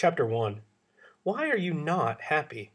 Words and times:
Chapter 0.00 0.24
1 0.24 0.62
Why 1.24 1.50
Are 1.50 1.58
You 1.58 1.74
Not 1.74 2.22
Happy? 2.22 2.70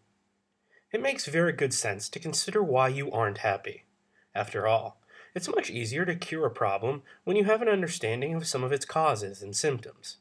It 0.92 1.02
makes 1.02 1.26
very 1.26 1.54
good 1.54 1.74
sense 1.74 2.08
to 2.10 2.20
consider 2.20 2.62
why 2.62 2.90
you 2.90 3.12
aren't 3.12 3.40
happy. 3.40 3.86
After 4.36 4.68
all, 4.68 5.02
it's 5.34 5.48
much 5.48 5.72
easier 5.72 6.06
to 6.06 6.14
cure 6.14 6.46
a 6.46 6.52
problem 6.52 7.02
when 7.24 7.36
you 7.36 7.46
have 7.46 7.64
an 7.64 7.68
understanding 7.68 8.36
of 8.36 8.46
some 8.46 8.64
of 8.64 8.72
its 8.72 8.86
causes 8.86 9.42
and 9.42 9.56
symptoms. 9.56 10.18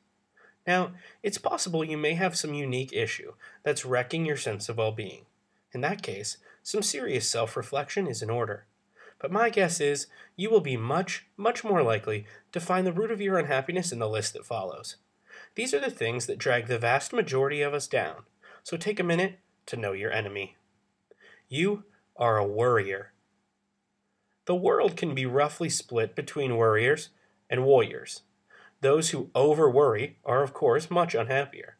Now, 0.66 0.92
it's 1.22 1.36
possible 1.36 1.84
you 1.84 1.98
may 1.98 2.14
have 2.14 2.38
some 2.38 2.54
unique 2.54 2.94
issue 2.94 3.34
that's 3.64 3.84
wrecking 3.84 4.24
your 4.24 4.38
sense 4.38 4.70
of 4.70 4.78
well 4.78 4.90
being. 4.90 5.26
In 5.74 5.82
that 5.82 6.02
case, 6.02 6.38
some 6.62 6.80
serious 6.80 7.30
self 7.30 7.54
reflection 7.54 8.06
is 8.06 8.22
in 8.22 8.30
order. 8.30 8.64
But 9.18 9.30
my 9.30 9.50
guess 9.50 9.78
is 9.78 10.06
you 10.36 10.48
will 10.48 10.62
be 10.62 10.78
much, 10.78 11.26
much 11.36 11.64
more 11.64 11.82
likely 11.82 12.24
to 12.52 12.60
find 12.60 12.86
the 12.86 12.94
root 12.94 13.10
of 13.10 13.20
your 13.20 13.36
unhappiness 13.36 13.92
in 13.92 13.98
the 13.98 14.08
list 14.08 14.32
that 14.32 14.46
follows. 14.46 14.96
These 15.54 15.72
are 15.72 15.80
the 15.80 15.90
things 15.90 16.26
that 16.26 16.38
drag 16.38 16.66
the 16.66 16.78
vast 16.78 17.12
majority 17.12 17.62
of 17.62 17.74
us 17.74 17.86
down, 17.86 18.24
so 18.62 18.76
take 18.76 18.98
a 18.98 19.04
minute 19.04 19.38
to 19.66 19.76
know 19.76 19.92
your 19.92 20.12
enemy. 20.12 20.56
You 21.48 21.84
are 22.16 22.38
a 22.38 22.46
worrier. 22.46 23.12
The 24.46 24.54
world 24.54 24.96
can 24.96 25.14
be 25.14 25.26
roughly 25.26 25.70
split 25.70 26.14
between 26.14 26.56
worriers 26.56 27.10
and 27.48 27.64
warriors. 27.64 28.22
Those 28.80 29.10
who 29.10 29.30
over 29.34 29.70
worry 29.70 30.18
are, 30.24 30.42
of 30.42 30.52
course, 30.52 30.90
much 30.90 31.14
unhappier. 31.14 31.76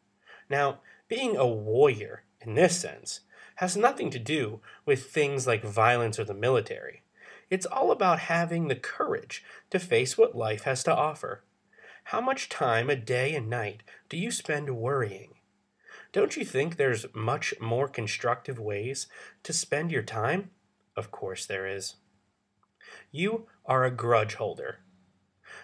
Now, 0.49 0.79
being 1.07 1.35
a 1.35 1.45
warrior, 1.45 2.23
in 2.41 2.55
this 2.55 2.79
sense, 2.79 3.21
has 3.55 3.77
nothing 3.77 4.09
to 4.11 4.19
do 4.19 4.61
with 4.85 5.11
things 5.11 5.45
like 5.45 5.63
violence 5.63 6.17
or 6.17 6.23
the 6.23 6.33
military. 6.33 7.03
It's 7.49 7.65
all 7.65 7.91
about 7.91 8.19
having 8.19 8.67
the 8.67 8.75
courage 8.75 9.43
to 9.69 9.79
face 9.79 10.17
what 10.17 10.35
life 10.35 10.63
has 10.63 10.83
to 10.85 10.95
offer. 10.95 11.43
How 12.09 12.21
much 12.21 12.49
time 12.49 12.91
a 12.91 12.95
day 12.95 13.33
and 13.33 13.49
night 13.49 13.81
do 14.09 14.17
you 14.17 14.29
spend 14.29 14.77
worrying? 14.77 15.33
Don't 16.11 16.37
you 16.37 16.45
think 16.45 16.77
there's 16.77 17.07
much 17.15 17.55
more 17.59 17.87
constructive 17.87 18.59
ways 18.59 19.07
to 19.41 19.51
spend 19.51 19.91
your 19.91 20.03
time? 20.03 20.51
Of 20.95 21.09
course 21.09 21.47
there 21.47 21.65
is. 21.65 21.95
You 23.11 23.47
are 23.65 23.83
a 23.83 23.89
grudge 23.89 24.35
holder. 24.35 24.81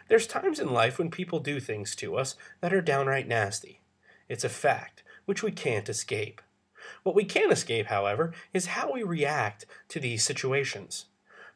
There's 0.10 0.26
times 0.26 0.60
in 0.60 0.74
life 0.74 0.98
when 0.98 1.12
people 1.12 1.38
do 1.38 1.60
things 1.60 1.96
to 1.98 2.16
us 2.16 2.36
that 2.60 2.74
are 2.74 2.82
downright 2.82 3.28
nasty. 3.28 3.82
It's 4.28 4.44
a 4.44 4.50
fact, 4.50 5.04
which 5.26 5.44
we 5.44 5.52
can't 5.52 5.88
escape. 5.88 6.42
What 7.04 7.14
we 7.14 7.24
can 7.24 7.52
escape, 7.52 7.86
however, 7.86 8.34
is 8.52 8.66
how 8.66 8.92
we 8.92 9.04
react 9.04 9.68
to 9.90 10.00
these 10.00 10.24
situations. 10.24 11.06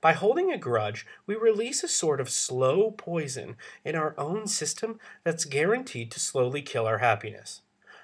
By 0.06 0.14
holding 0.14 0.52
a 0.52 0.58
grudge, 0.60 1.08
we 1.26 1.34
release 1.34 1.84
a 1.84 1.88
sort 1.88 2.22
of 2.22 2.30
slow 2.30 2.92
poison 2.92 3.58
in 3.84 3.96
our 3.96 4.14
own 4.20 4.46
system 4.46 5.00
that's 5.24 5.46
guaranteed 5.46 6.12
to 6.12 6.20
slowly 6.20 6.62
kill 6.62 6.86
our 6.86 7.00
happiness. 7.00 7.64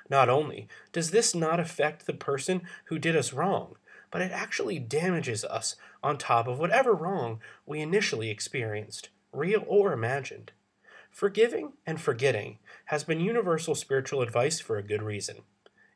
Not 0.10 0.28
only 0.28 0.68
does 0.92 1.12
this 1.12 1.36
not 1.36 1.60
affect 1.60 2.08
the 2.08 2.14
person 2.14 2.64
who 2.86 2.98
did 2.98 3.16
us 3.16 3.34
wrong, 3.34 3.76
but 4.10 4.24
it 4.24 4.32
actually 4.32 4.80
damages 4.80 5.46
us 5.46 5.76
on 6.02 6.18
top 6.18 6.48
of 6.48 6.58
whatever 6.58 6.96
wrong 6.96 7.40
we 7.68 7.82
initially 7.82 8.32
experienced, 8.32 9.10
real 9.32 9.64
or 9.68 9.94
imagined. 9.94 10.54
Forgiving 11.12 11.74
and 11.86 12.02
forgetting 12.02 12.58
has 12.86 13.04
been 13.04 13.20
universal 13.20 13.76
spiritual 13.76 14.24
advice 14.24 14.60
for 14.60 14.80
a 14.80 14.84
good 14.84 15.04
reason. 15.04 15.44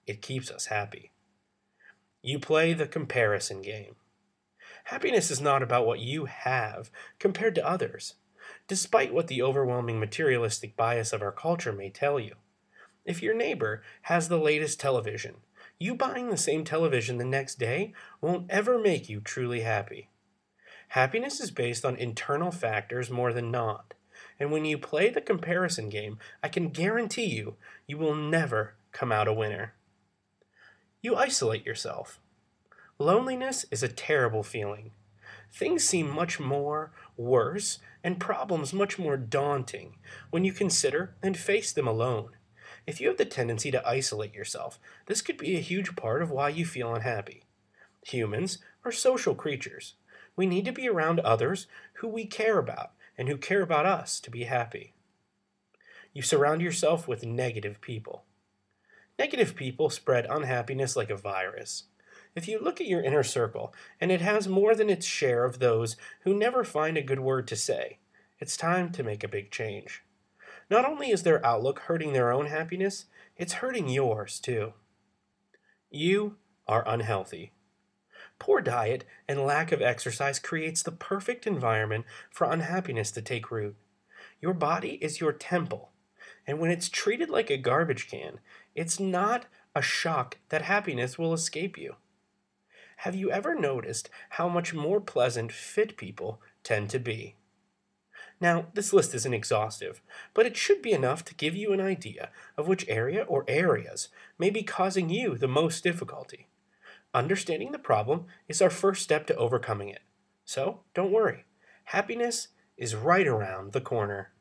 It 0.05 0.21
keeps 0.21 0.51
us 0.51 0.67
happy. 0.67 1.09
You 2.21 2.37
play 2.37 2.73
the 2.73 2.85
comparison 2.85 3.63
game. 3.63 3.95
Happiness 4.85 5.31
is 5.31 5.41
not 5.41 5.63
about 5.63 5.87
what 5.87 5.99
you 5.99 6.25
have 6.25 6.91
compared 7.17 7.55
to 7.55 7.67
others, 7.67 8.15
despite 8.67 9.11
what 9.11 9.25
the 9.27 9.41
overwhelming 9.41 9.99
materialistic 9.99 10.77
bias 10.77 11.11
of 11.11 11.23
our 11.23 11.31
culture 11.31 11.73
may 11.73 11.89
tell 11.89 12.19
you. 12.19 12.35
If 13.03 13.23
your 13.23 13.33
neighbor 13.33 13.81
has 14.03 14.29
the 14.29 14.37
latest 14.37 14.79
television, 14.79 15.37
you 15.79 15.95
buying 15.95 16.29
the 16.29 16.37
same 16.37 16.63
television 16.63 17.17
the 17.17 17.25
next 17.25 17.55
day 17.55 17.93
won't 18.21 18.49
ever 18.51 18.77
make 18.77 19.09
you 19.09 19.21
truly 19.21 19.61
happy. 19.61 20.09
Happiness 20.89 21.39
is 21.39 21.49
based 21.49 21.83
on 21.83 21.95
internal 21.95 22.51
factors 22.51 23.09
more 23.09 23.33
than 23.33 23.49
not, 23.49 23.95
and 24.39 24.51
when 24.51 24.65
you 24.65 24.77
play 24.77 25.09
the 25.09 25.19
comparison 25.19 25.89
game, 25.89 26.19
I 26.43 26.47
can 26.47 26.69
guarantee 26.69 27.25
you, 27.25 27.55
you 27.87 27.97
will 27.97 28.13
never 28.13 28.75
come 28.91 29.11
out 29.11 29.27
a 29.27 29.33
winner. 29.33 29.73
You 31.01 31.15
isolate 31.15 31.65
yourself. 31.65 32.19
Loneliness 32.97 33.65
is 33.71 33.83
a 33.83 33.89
terrible 33.89 34.41
feeling. 34.41 34.91
Things 35.51 35.83
seem 35.83 36.09
much 36.09 36.39
more 36.39 36.93
worse 37.17 37.79
and 38.05 38.21
problems 38.21 38.71
much 38.71 38.97
more 38.97 39.17
daunting 39.17 39.97
when 40.29 40.45
you 40.45 40.53
consider 40.53 41.13
and 41.21 41.37
face 41.37 41.73
them 41.73 41.87
alone. 41.87 42.37
If 42.87 43.01
you 43.01 43.09
have 43.09 43.17
the 43.17 43.25
tendency 43.25 43.69
to 43.71 43.85
isolate 43.85 44.33
yourself, 44.33 44.79
this 45.07 45.21
could 45.21 45.37
be 45.37 45.57
a 45.57 45.61
huge 45.61 45.97
part 45.97 46.21
of 46.21 46.31
why 46.31 46.49
you 46.49 46.65
feel 46.65 46.95
unhappy. 46.95 47.43
Humans 48.03 48.59
are 48.85 48.93
social 48.93 49.35
creatures. 49.35 49.95
We 50.37 50.45
need 50.45 50.63
to 50.63 50.71
be 50.71 50.87
around 50.87 51.19
others 51.19 51.67
who 51.95 52.07
we 52.07 52.25
care 52.25 52.59
about 52.59 52.91
and 53.17 53.27
who 53.27 53.37
care 53.37 53.61
about 53.61 53.85
us 53.85 54.21
to 54.21 54.31
be 54.31 54.43
happy. 54.43 54.93
You 56.13 56.21
surround 56.21 56.61
yourself 56.61 57.09
with 57.09 57.25
negative 57.25 57.81
people. 57.81 58.23
Negative 59.19 59.53
people 59.53 59.89
spread 59.89 60.25
unhappiness 60.29 60.95
like 60.95 61.09
a 61.09 61.17
virus. 61.17 61.83
If 62.35 62.49
you 62.49 62.59
look 62.59 62.81
at 62.81 62.87
your 62.87 63.01
inner 63.01 63.23
circle, 63.23 63.73
and 64.01 64.11
it 64.11 64.19
has 64.19 64.47
more 64.47 64.75
than 64.75 64.89
its 64.89 65.05
share 65.05 65.45
of 65.45 65.59
those 65.59 65.95
who 66.21 66.33
never 66.33 66.65
find 66.65 66.97
a 66.97 67.01
good 67.01 67.21
word 67.21 67.47
to 67.47 67.55
say, 67.55 67.99
it's 68.39 68.57
time 68.57 68.91
to 68.91 69.03
make 69.03 69.23
a 69.23 69.29
big 69.29 69.51
change. 69.51 70.03
Not 70.69 70.83
only 70.83 71.11
is 71.11 71.23
their 71.23 71.45
outlook 71.45 71.79
hurting 71.79 72.11
their 72.11 72.33
own 72.33 72.47
happiness, 72.47 73.05
it's 73.37 73.53
hurting 73.53 73.87
yours 73.87 74.39
too. 74.39 74.73
You 75.89 76.35
are 76.67 76.83
unhealthy. 76.85 77.53
Poor 78.37 78.59
diet 78.59 79.05
and 79.29 79.45
lack 79.45 79.71
of 79.71 79.81
exercise 79.81 80.39
creates 80.39 80.83
the 80.83 80.91
perfect 80.91 81.47
environment 81.47 82.05
for 82.29 82.51
unhappiness 82.51 83.11
to 83.11 83.21
take 83.21 83.49
root. 83.49 83.77
Your 84.41 84.53
body 84.53 84.99
is 85.01 85.21
your 85.21 85.31
temple, 85.31 85.91
and 86.45 86.59
when 86.59 86.69
it's 86.69 86.89
treated 86.89 87.29
like 87.29 87.49
a 87.49 87.57
garbage 87.57 88.09
can, 88.09 88.39
it's 88.73 88.99
not 88.99 89.45
a 89.73 89.81
shock 89.81 90.37
that 90.49 90.63
happiness 90.63 91.17
will 91.17 91.33
escape 91.33 91.77
you. 91.77 91.95
Have 93.05 93.13
you 93.13 93.29
ever 93.29 93.53
noticed 93.53 94.09
how 94.31 94.49
much 94.49 94.73
more 94.73 94.99
pleasant 94.99 95.51
fit 95.51 95.95
people 95.95 96.41
tend 96.63 96.89
to 96.89 96.97
be? 96.97 97.35
Now, 98.41 98.65
this 98.73 98.93
list 98.93 99.13
isn't 99.13 99.31
exhaustive, 99.31 100.01
but 100.33 100.47
it 100.47 100.57
should 100.57 100.81
be 100.81 100.91
enough 100.91 101.23
to 101.25 101.35
give 101.35 101.55
you 101.55 101.71
an 101.71 101.79
idea 101.79 102.31
of 102.57 102.67
which 102.67 102.89
area 102.89 103.21
or 103.25 103.45
areas 103.47 104.09
may 104.39 104.49
be 104.49 104.63
causing 104.63 105.11
you 105.11 105.37
the 105.37 105.47
most 105.47 105.83
difficulty. 105.83 106.47
Understanding 107.13 107.73
the 107.73 107.77
problem 107.77 108.25
is 108.47 108.59
our 108.59 108.71
first 108.71 109.03
step 109.03 109.27
to 109.27 109.35
overcoming 109.35 109.89
it. 109.89 110.01
So, 110.43 110.79
don't 110.95 111.11
worry. 111.11 111.45
Happiness 111.83 112.47
is 112.75 112.95
right 112.95 113.27
around 113.27 113.73
the 113.73 113.81
corner. 113.81 114.31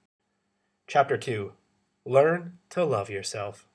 Chapter 0.87 1.19
2 1.19 1.53
Learn 2.07 2.57
to 2.71 2.83
Love 2.83 3.11
Yourself. 3.11 3.69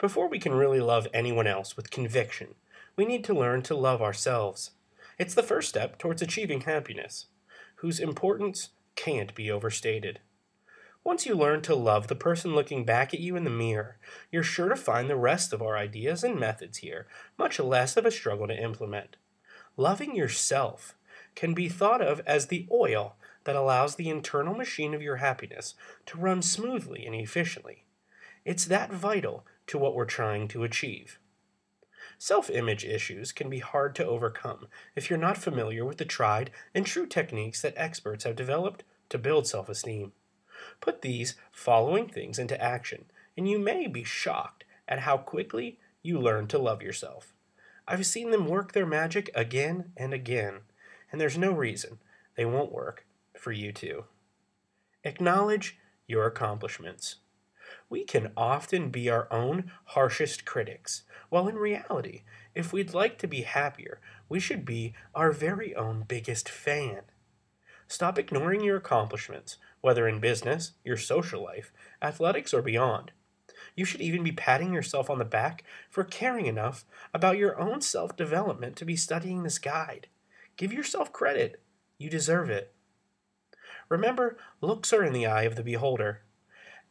Before 0.00 0.28
we 0.28 0.40
can 0.40 0.52
really 0.52 0.80
love 0.80 1.06
anyone 1.14 1.46
else 1.46 1.76
with 1.76 1.92
conviction, 1.92 2.56
we 2.96 3.04
need 3.04 3.24
to 3.24 3.34
learn 3.34 3.62
to 3.62 3.74
love 3.74 4.00
ourselves. 4.00 4.72
It's 5.18 5.34
the 5.34 5.42
first 5.42 5.68
step 5.68 5.98
towards 5.98 6.22
achieving 6.22 6.62
happiness, 6.62 7.26
whose 7.76 8.00
importance 8.00 8.70
can't 8.96 9.34
be 9.34 9.50
overstated. 9.50 10.20
Once 11.04 11.26
you 11.26 11.34
learn 11.34 11.60
to 11.60 11.74
love 11.74 12.08
the 12.08 12.14
person 12.14 12.54
looking 12.54 12.84
back 12.84 13.12
at 13.12 13.20
you 13.20 13.36
in 13.36 13.44
the 13.44 13.50
mirror, 13.50 13.98
you're 14.32 14.42
sure 14.42 14.70
to 14.70 14.76
find 14.76 15.10
the 15.10 15.16
rest 15.16 15.52
of 15.52 15.60
our 15.60 15.76
ideas 15.76 16.24
and 16.24 16.40
methods 16.40 16.78
here 16.78 17.06
much 17.38 17.60
less 17.60 17.96
of 17.96 18.06
a 18.06 18.10
struggle 18.10 18.46
to 18.48 18.62
implement. 18.62 19.16
Loving 19.76 20.16
yourself 20.16 20.94
can 21.34 21.52
be 21.52 21.68
thought 21.68 22.00
of 22.00 22.20
as 22.26 22.46
the 22.46 22.66
oil 22.72 23.16
that 23.44 23.56
allows 23.56 23.96
the 23.96 24.08
internal 24.08 24.54
machine 24.54 24.94
of 24.94 25.02
your 25.02 25.16
happiness 25.16 25.74
to 26.06 26.16
run 26.16 26.40
smoothly 26.40 27.04
and 27.04 27.14
efficiently. 27.14 27.84
It's 28.44 28.64
that 28.66 28.92
vital 28.92 29.44
to 29.66 29.78
what 29.78 29.94
we're 29.94 30.06
trying 30.06 30.48
to 30.48 30.64
achieve. 30.64 31.18
Self 32.24 32.48
image 32.48 32.86
issues 32.86 33.32
can 33.32 33.50
be 33.50 33.58
hard 33.58 33.94
to 33.96 34.06
overcome 34.06 34.68
if 34.96 35.10
you're 35.10 35.18
not 35.18 35.36
familiar 35.36 35.84
with 35.84 35.98
the 35.98 36.06
tried 36.06 36.50
and 36.74 36.86
true 36.86 37.04
techniques 37.06 37.60
that 37.60 37.74
experts 37.76 38.24
have 38.24 38.34
developed 38.34 38.82
to 39.10 39.18
build 39.18 39.46
self 39.46 39.68
esteem. 39.68 40.12
Put 40.80 41.02
these 41.02 41.34
following 41.52 42.08
things 42.08 42.38
into 42.38 42.58
action, 42.58 43.04
and 43.36 43.46
you 43.46 43.58
may 43.58 43.86
be 43.88 44.04
shocked 44.04 44.64
at 44.88 45.00
how 45.00 45.18
quickly 45.18 45.78
you 46.02 46.18
learn 46.18 46.46
to 46.46 46.58
love 46.58 46.80
yourself. 46.80 47.34
I've 47.86 48.06
seen 48.06 48.30
them 48.30 48.48
work 48.48 48.72
their 48.72 48.86
magic 48.86 49.30
again 49.34 49.92
and 49.94 50.14
again, 50.14 50.60
and 51.12 51.20
there's 51.20 51.36
no 51.36 51.52
reason 51.52 51.98
they 52.36 52.46
won't 52.46 52.72
work 52.72 53.04
for 53.38 53.52
you 53.52 53.70
too. 53.70 54.06
Acknowledge 55.04 55.76
your 56.06 56.24
accomplishments. 56.24 57.16
We 57.88 58.04
can 58.04 58.32
often 58.36 58.90
be 58.90 59.08
our 59.08 59.32
own 59.32 59.70
harshest 59.86 60.44
critics, 60.44 61.02
while 61.28 61.48
in 61.48 61.56
reality, 61.56 62.22
if 62.54 62.72
we'd 62.72 62.94
like 62.94 63.18
to 63.18 63.28
be 63.28 63.42
happier, 63.42 64.00
we 64.28 64.40
should 64.40 64.64
be 64.64 64.94
our 65.14 65.32
very 65.32 65.74
own 65.74 66.04
biggest 66.06 66.48
fan. 66.48 67.02
Stop 67.86 68.18
ignoring 68.18 68.62
your 68.62 68.76
accomplishments, 68.76 69.58
whether 69.80 70.08
in 70.08 70.18
business, 70.18 70.72
your 70.84 70.96
social 70.96 71.42
life, 71.42 71.72
athletics, 72.00 72.54
or 72.54 72.62
beyond. 72.62 73.12
You 73.76 73.84
should 73.84 74.00
even 74.00 74.22
be 74.22 74.32
patting 74.32 74.72
yourself 74.72 75.10
on 75.10 75.18
the 75.18 75.24
back 75.24 75.64
for 75.90 76.04
caring 76.04 76.46
enough 76.46 76.84
about 77.12 77.38
your 77.38 77.60
own 77.60 77.80
self 77.80 78.16
development 78.16 78.76
to 78.76 78.84
be 78.84 78.96
studying 78.96 79.42
this 79.42 79.58
guide. 79.58 80.08
Give 80.56 80.72
yourself 80.72 81.12
credit. 81.12 81.60
You 81.98 82.08
deserve 82.08 82.50
it. 82.50 82.72
Remember, 83.88 84.36
looks 84.60 84.92
are 84.92 85.04
in 85.04 85.12
the 85.12 85.26
eye 85.26 85.42
of 85.42 85.56
the 85.56 85.62
beholder. 85.62 86.22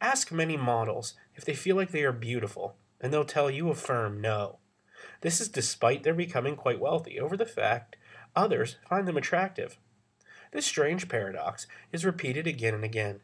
Ask 0.00 0.32
many 0.32 0.56
models 0.56 1.14
if 1.34 1.44
they 1.44 1.54
feel 1.54 1.76
like 1.76 1.90
they 1.90 2.02
are 2.02 2.12
beautiful, 2.12 2.76
and 3.00 3.12
they'll 3.12 3.24
tell 3.24 3.50
you 3.50 3.70
a 3.70 3.74
firm 3.74 4.20
no. 4.20 4.58
This 5.20 5.40
is 5.40 5.48
despite 5.48 6.02
their 6.02 6.14
becoming 6.14 6.56
quite 6.56 6.80
wealthy 6.80 7.18
over 7.18 7.36
the 7.36 7.46
fact 7.46 7.96
others 8.36 8.76
find 8.88 9.06
them 9.06 9.16
attractive. 9.16 9.78
This 10.52 10.66
strange 10.66 11.08
paradox 11.08 11.66
is 11.92 12.04
repeated 12.04 12.46
again 12.46 12.74
and 12.74 12.84
again. 12.84 13.20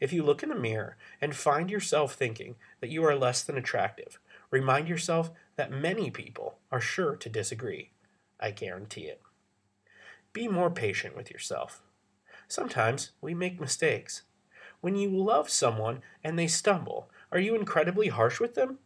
If 0.00 0.12
you 0.12 0.22
look 0.22 0.42
in 0.42 0.48
the 0.48 0.54
mirror 0.54 0.96
and 1.20 1.34
find 1.34 1.70
yourself 1.70 2.14
thinking 2.14 2.56
that 2.80 2.90
you 2.90 3.04
are 3.04 3.16
less 3.16 3.42
than 3.42 3.58
attractive, 3.58 4.18
remind 4.50 4.88
yourself 4.88 5.30
that 5.56 5.72
many 5.72 6.10
people 6.10 6.58
are 6.70 6.80
sure 6.80 7.16
to 7.16 7.28
disagree. 7.28 7.90
I 8.38 8.52
guarantee 8.52 9.02
it. 9.02 9.20
Be 10.32 10.46
more 10.46 10.70
patient 10.70 11.16
with 11.16 11.30
yourself. 11.30 11.82
Sometimes 12.46 13.10
we 13.20 13.34
make 13.34 13.60
mistakes. 13.60 14.22
When 14.80 14.96
you 14.96 15.10
love 15.10 15.50
someone 15.50 16.02
and 16.22 16.38
they 16.38 16.46
stumble, 16.46 17.10
are 17.32 17.40
you 17.40 17.54
incredibly 17.54 18.08
harsh 18.08 18.40
with 18.40 18.54
them? 18.54 18.78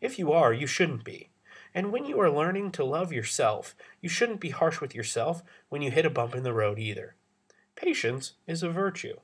If 0.00 0.18
you 0.18 0.32
are, 0.32 0.52
you 0.52 0.66
shouldn't 0.66 1.04
be. 1.04 1.30
And 1.74 1.92
when 1.92 2.04
you 2.04 2.18
are 2.20 2.30
learning 2.30 2.72
to 2.72 2.84
love 2.84 3.12
yourself, 3.12 3.76
you 4.00 4.08
shouldn't 4.08 4.40
be 4.40 4.50
harsh 4.50 4.80
with 4.80 4.94
yourself 4.94 5.42
when 5.68 5.82
you 5.82 5.90
hit 5.90 6.06
a 6.06 6.10
bump 6.10 6.34
in 6.34 6.42
the 6.42 6.54
road 6.54 6.78
either. 6.78 7.16
Patience 7.76 8.32
is 8.46 8.62
a 8.62 8.70
virtue. 8.70 9.16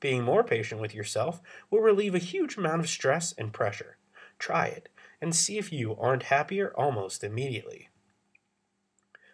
Being 0.00 0.22
more 0.22 0.44
patient 0.44 0.80
with 0.80 0.94
yourself 0.94 1.40
will 1.70 1.80
relieve 1.80 2.14
a 2.14 2.18
huge 2.18 2.56
amount 2.56 2.80
of 2.80 2.88
stress 2.88 3.32
and 3.38 3.52
pressure. 3.52 3.96
Try 4.38 4.66
it 4.66 4.88
and 5.20 5.34
see 5.34 5.58
if 5.58 5.72
you 5.72 5.96
aren't 5.96 6.24
happier 6.24 6.72
almost 6.76 7.24
immediately. 7.24 7.88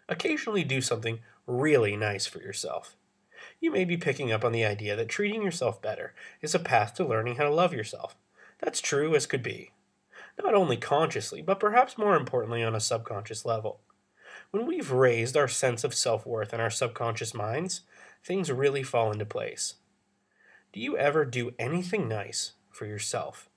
Occasionally 0.08 0.62
do 0.62 0.80
something 0.80 1.20
really 1.46 1.96
nice 1.96 2.26
for 2.26 2.38
yourself. 2.40 2.96
You 3.62 3.70
may 3.70 3.84
be 3.84 3.96
picking 3.96 4.32
up 4.32 4.44
on 4.44 4.50
the 4.50 4.64
idea 4.64 4.96
that 4.96 5.08
treating 5.08 5.40
yourself 5.40 5.80
better 5.80 6.14
is 6.40 6.52
a 6.52 6.58
path 6.58 6.94
to 6.94 7.06
learning 7.06 7.36
how 7.36 7.44
to 7.44 7.54
love 7.54 7.72
yourself. 7.72 8.16
That's 8.58 8.80
true 8.80 9.14
as 9.14 9.24
could 9.24 9.42
be. 9.44 9.70
Not 10.42 10.52
only 10.52 10.76
consciously, 10.76 11.42
but 11.42 11.60
perhaps 11.60 11.96
more 11.96 12.16
importantly 12.16 12.64
on 12.64 12.74
a 12.74 12.80
subconscious 12.80 13.44
level. 13.44 13.78
When 14.50 14.66
we've 14.66 14.90
raised 14.90 15.36
our 15.36 15.46
sense 15.46 15.84
of 15.84 15.94
self 15.94 16.26
worth 16.26 16.52
in 16.52 16.58
our 16.58 16.70
subconscious 16.70 17.34
minds, 17.34 17.82
things 18.24 18.50
really 18.50 18.82
fall 18.82 19.12
into 19.12 19.24
place. 19.24 19.74
Do 20.72 20.80
you 20.80 20.98
ever 20.98 21.24
do 21.24 21.54
anything 21.56 22.08
nice 22.08 22.54
for 22.68 22.86
yourself? 22.86 23.48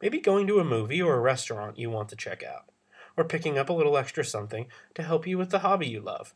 Maybe 0.00 0.18
going 0.18 0.46
to 0.46 0.60
a 0.60 0.64
movie 0.64 1.02
or 1.02 1.14
a 1.14 1.20
restaurant 1.20 1.78
you 1.78 1.90
want 1.90 2.08
to 2.08 2.16
check 2.16 2.42
out, 2.42 2.70
or 3.18 3.24
picking 3.24 3.58
up 3.58 3.68
a 3.68 3.74
little 3.74 3.98
extra 3.98 4.24
something 4.24 4.68
to 4.94 5.02
help 5.02 5.26
you 5.26 5.36
with 5.36 5.50
the 5.50 5.58
hobby 5.58 5.88
you 5.88 6.00
love. 6.00 6.32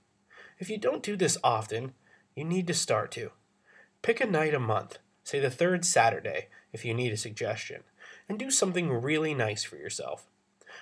If 0.59 0.69
you 0.69 0.77
don't 0.77 1.03
do 1.03 1.17
this 1.17 1.39
often, 1.43 1.95
you 2.41 2.47
need 2.47 2.67
to 2.67 2.73
start 2.73 3.11
to. 3.11 3.33
Pick 4.01 4.19
a 4.19 4.25
night 4.25 4.55
a 4.55 4.59
month, 4.59 4.97
say 5.23 5.39
the 5.41 5.51
third 5.51 5.85
Saturday 5.85 6.49
if 6.73 6.87
you 6.87 6.95
need 6.95 7.13
a 7.13 7.19
suggestion, 7.19 7.83
and 8.31 8.39
do 8.39 8.51
something 8.51 8.91
really 8.91 9.35
nice 9.35 9.63
for 9.63 9.77
yourself. 9.77 10.27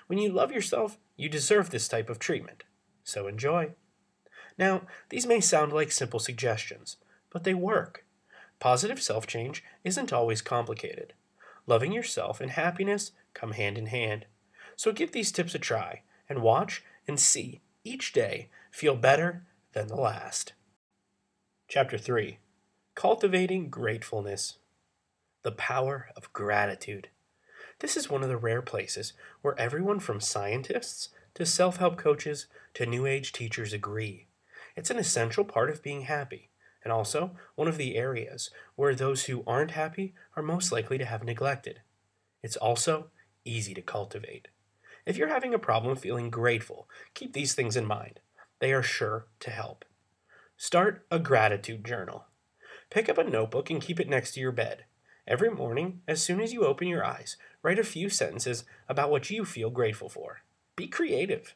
When 0.07 0.21
you 0.21 0.31
love 0.31 0.53
yourself, 0.53 0.99
you 1.17 1.29
deserve 1.29 1.71
this 1.71 1.89
type 1.89 2.09
of 2.09 2.21
treatment. 2.21 2.63
So 3.03 3.27
enjoy. 3.27 3.71
Now, 4.57 4.83
these 5.09 5.27
may 5.27 5.41
sound 5.41 5.73
like 5.73 5.91
simple 5.91 6.21
suggestions, 6.21 6.97
but 7.29 7.43
they 7.43 7.55
work. 7.55 8.05
Positive 8.61 9.03
self 9.03 9.27
change 9.27 9.65
isn't 9.83 10.13
always 10.13 10.41
complicated. 10.41 11.13
Loving 11.67 11.91
yourself 11.91 12.41
and 12.41 12.53
happiness 12.53 13.11
come 13.35 13.51
hand 13.51 13.77
in 13.77 13.87
hand. 13.87 14.27
So 14.77 14.93
give 14.93 15.11
these 15.11 15.33
tips 15.33 15.57
a 15.57 15.59
try 15.59 16.03
and 16.29 16.41
watch 16.41 16.85
and 17.09 17.19
see 17.19 17.63
each 17.83 18.13
day 18.13 18.49
feel 18.71 18.95
better 18.95 19.43
than 19.73 19.89
the 19.89 19.97
last. 19.97 20.53
Chapter 21.71 21.99
3 21.99 22.39
Cultivating 22.95 23.69
Gratefulness 23.69 24.57
The 25.43 25.53
Power 25.53 26.09
of 26.17 26.33
Gratitude. 26.33 27.11
This 27.81 27.95
is 27.95 28.09
one 28.09 28.23
of 28.23 28.31
the 28.31 28.39
rare 28.39 28.63
places 28.63 29.13
where 29.43 29.61
everyone 29.61 30.01
from 30.01 30.19
scientists 30.19 31.11
to 31.35 31.45
self 31.45 31.77
help 31.77 31.99
coaches 31.99 32.47
to 32.73 32.87
New 32.87 33.05
Age 33.05 33.35
teachers 33.35 33.75
agree. 33.75 34.29
It's 34.77 34.89
an 34.89 34.97
essential 34.97 35.45
part 35.45 35.69
of 35.69 35.83
being 35.83 36.03
happy 36.05 36.49
and 36.83 36.91
also 36.91 37.33
one 37.55 37.69
of 37.69 37.77
the 37.77 37.97
areas 37.97 38.49
where 38.75 38.95
those 38.95 39.27
who 39.27 39.45
aren't 39.47 39.73
happy 39.73 40.15
are 40.37 40.43
most 40.43 40.73
likely 40.73 40.97
to 40.97 41.05
have 41.05 41.23
neglected. 41.23 41.83
It's 42.43 42.57
also 42.57 43.11
easy 43.45 43.75
to 43.75 43.83
cultivate. 43.83 44.49
If 45.05 45.19
you're 45.19 45.29
having 45.29 45.53
a 45.53 45.59
problem 45.59 45.97
feeling 45.97 46.31
grateful, 46.31 46.89
keep 47.13 47.35
these 47.35 47.53
things 47.53 47.77
in 47.77 47.85
mind. 47.85 48.21
They 48.59 48.73
are 48.73 48.83
sure 48.83 49.27
to 49.41 49.51
help. 49.51 49.85
Start 50.61 51.07
a 51.09 51.21
gratitude 51.21 51.85
journal. 51.85 52.25
Pick 52.91 53.09
up 53.09 53.17
a 53.17 53.23
notebook 53.23 53.71
and 53.71 53.81
keep 53.81 54.01
it 54.01 54.09
next 54.09 54.33
to 54.33 54.41
your 54.41 54.51
bed. 54.51 54.87
Every 55.25 55.51
morning, 55.51 56.01
as 56.09 56.21
soon 56.21 56.41
as 56.41 56.53
you 56.53 56.67
open 56.67 56.89
your 56.89 57.05
eyes, 57.05 57.37
write 57.63 57.79
a 57.79 57.85
few 57.85 58.11
sentences 58.11 58.65
about 58.89 59.09
what 59.09 59.31
you 59.31 59.45
feel 59.45 59.71
grateful 59.71 60.09
for. 60.09 60.41
Be 60.75 60.89
creative. 60.89 61.55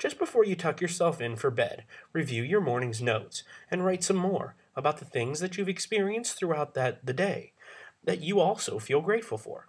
Just 0.00 0.18
before 0.18 0.44
you 0.44 0.56
tuck 0.56 0.80
yourself 0.80 1.20
in 1.20 1.36
for 1.36 1.52
bed, 1.52 1.84
review 2.12 2.42
your 2.42 2.60
morning's 2.60 3.00
notes 3.00 3.44
and 3.70 3.84
write 3.84 4.02
some 4.02 4.16
more 4.16 4.56
about 4.74 4.98
the 4.98 5.04
things 5.04 5.38
that 5.38 5.56
you've 5.56 5.68
experienced 5.68 6.36
throughout 6.36 6.74
that 6.74 7.06
the 7.06 7.14
day 7.14 7.52
that 8.02 8.20
you 8.20 8.40
also 8.40 8.80
feel 8.80 9.00
grateful 9.00 9.38
for. 9.38 9.68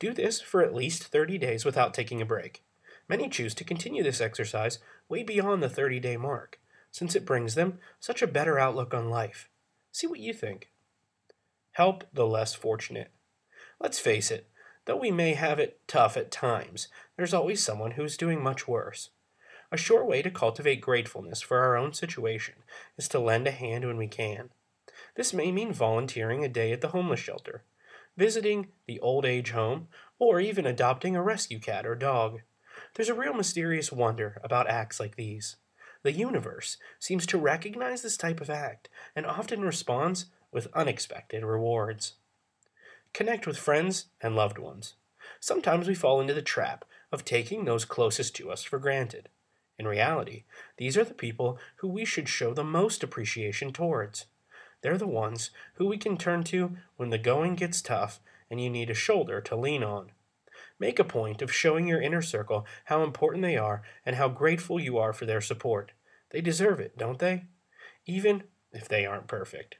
Do 0.00 0.12
this 0.12 0.40
for 0.40 0.62
at 0.62 0.74
least 0.74 1.04
30 1.04 1.38
days 1.38 1.64
without 1.64 1.94
taking 1.94 2.20
a 2.20 2.26
break. 2.26 2.64
Many 3.08 3.28
choose 3.28 3.54
to 3.54 3.62
continue 3.62 4.02
this 4.02 4.20
exercise 4.20 4.80
way 5.08 5.22
beyond 5.22 5.62
the 5.62 5.68
30 5.68 6.00
day 6.00 6.16
mark, 6.16 6.58
since 6.96 7.14
it 7.14 7.26
brings 7.26 7.54
them 7.54 7.78
such 8.00 8.22
a 8.22 8.26
better 8.26 8.58
outlook 8.58 8.94
on 8.94 9.10
life. 9.10 9.50
See 9.92 10.06
what 10.06 10.18
you 10.18 10.32
think. 10.32 10.70
Help 11.72 12.04
the 12.10 12.26
less 12.26 12.54
fortunate. 12.54 13.10
Let's 13.78 13.98
face 13.98 14.30
it, 14.30 14.48
though 14.86 14.96
we 14.96 15.10
may 15.10 15.34
have 15.34 15.58
it 15.58 15.78
tough 15.86 16.16
at 16.16 16.30
times, 16.30 16.88
there's 17.14 17.34
always 17.34 17.62
someone 17.62 17.92
who's 17.92 18.16
doing 18.16 18.42
much 18.42 18.66
worse. 18.66 19.10
A 19.70 19.76
sure 19.76 20.06
way 20.06 20.22
to 20.22 20.30
cultivate 20.30 20.80
gratefulness 20.80 21.42
for 21.42 21.58
our 21.58 21.76
own 21.76 21.92
situation 21.92 22.54
is 22.96 23.08
to 23.08 23.18
lend 23.18 23.46
a 23.46 23.50
hand 23.50 23.84
when 23.84 23.98
we 23.98 24.08
can. 24.08 24.48
This 25.16 25.34
may 25.34 25.52
mean 25.52 25.74
volunteering 25.74 26.46
a 26.46 26.48
day 26.48 26.72
at 26.72 26.80
the 26.80 26.88
homeless 26.88 27.20
shelter, 27.20 27.62
visiting 28.16 28.68
the 28.86 29.00
old 29.00 29.26
age 29.26 29.50
home, 29.50 29.88
or 30.18 30.40
even 30.40 30.64
adopting 30.64 31.14
a 31.14 31.22
rescue 31.22 31.58
cat 31.58 31.84
or 31.84 31.94
dog. 31.94 32.40
There's 32.94 33.10
a 33.10 33.14
real 33.14 33.34
mysterious 33.34 33.92
wonder 33.92 34.40
about 34.42 34.70
acts 34.70 34.98
like 34.98 35.16
these. 35.16 35.56
The 36.06 36.12
universe 36.12 36.76
seems 37.00 37.26
to 37.26 37.36
recognize 37.36 38.02
this 38.02 38.16
type 38.16 38.40
of 38.40 38.48
act 38.48 38.88
and 39.16 39.26
often 39.26 39.62
responds 39.62 40.26
with 40.52 40.68
unexpected 40.72 41.44
rewards. 41.44 42.12
Connect 43.12 43.44
with 43.44 43.58
friends 43.58 44.06
and 44.20 44.36
loved 44.36 44.56
ones. 44.56 44.94
Sometimes 45.40 45.88
we 45.88 45.96
fall 45.96 46.20
into 46.20 46.32
the 46.32 46.42
trap 46.42 46.84
of 47.10 47.24
taking 47.24 47.64
those 47.64 47.84
closest 47.84 48.36
to 48.36 48.52
us 48.52 48.62
for 48.62 48.78
granted. 48.78 49.30
In 49.80 49.88
reality, 49.88 50.44
these 50.76 50.96
are 50.96 51.02
the 51.02 51.12
people 51.12 51.58
who 51.78 51.88
we 51.88 52.04
should 52.04 52.28
show 52.28 52.54
the 52.54 52.62
most 52.62 53.02
appreciation 53.02 53.72
towards. 53.72 54.26
They're 54.82 54.98
the 54.98 55.08
ones 55.08 55.50
who 55.74 55.86
we 55.86 55.98
can 55.98 56.16
turn 56.16 56.44
to 56.44 56.76
when 56.96 57.10
the 57.10 57.18
going 57.18 57.56
gets 57.56 57.82
tough 57.82 58.20
and 58.48 58.60
you 58.60 58.70
need 58.70 58.90
a 58.90 58.94
shoulder 58.94 59.40
to 59.40 59.56
lean 59.56 59.82
on. 59.82 60.12
Make 60.78 61.00
a 61.00 61.04
point 61.04 61.42
of 61.42 61.52
showing 61.52 61.88
your 61.88 62.00
inner 62.00 62.22
circle 62.22 62.64
how 62.84 63.02
important 63.02 63.42
they 63.42 63.56
are 63.56 63.82
and 64.04 64.14
how 64.14 64.28
grateful 64.28 64.78
you 64.78 64.98
are 64.98 65.12
for 65.12 65.26
their 65.26 65.40
support. 65.40 65.90
They 66.36 66.42
deserve 66.42 66.80
it, 66.80 66.98
don't 66.98 67.18
they? 67.18 67.46
Even 68.04 68.42
if 68.70 68.86
they 68.86 69.06
aren't 69.06 69.26
perfect. 69.26 69.76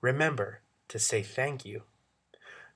Remember 0.00 0.60
to 0.86 0.96
say 0.96 1.24
thank 1.24 1.64
you. 1.64 1.82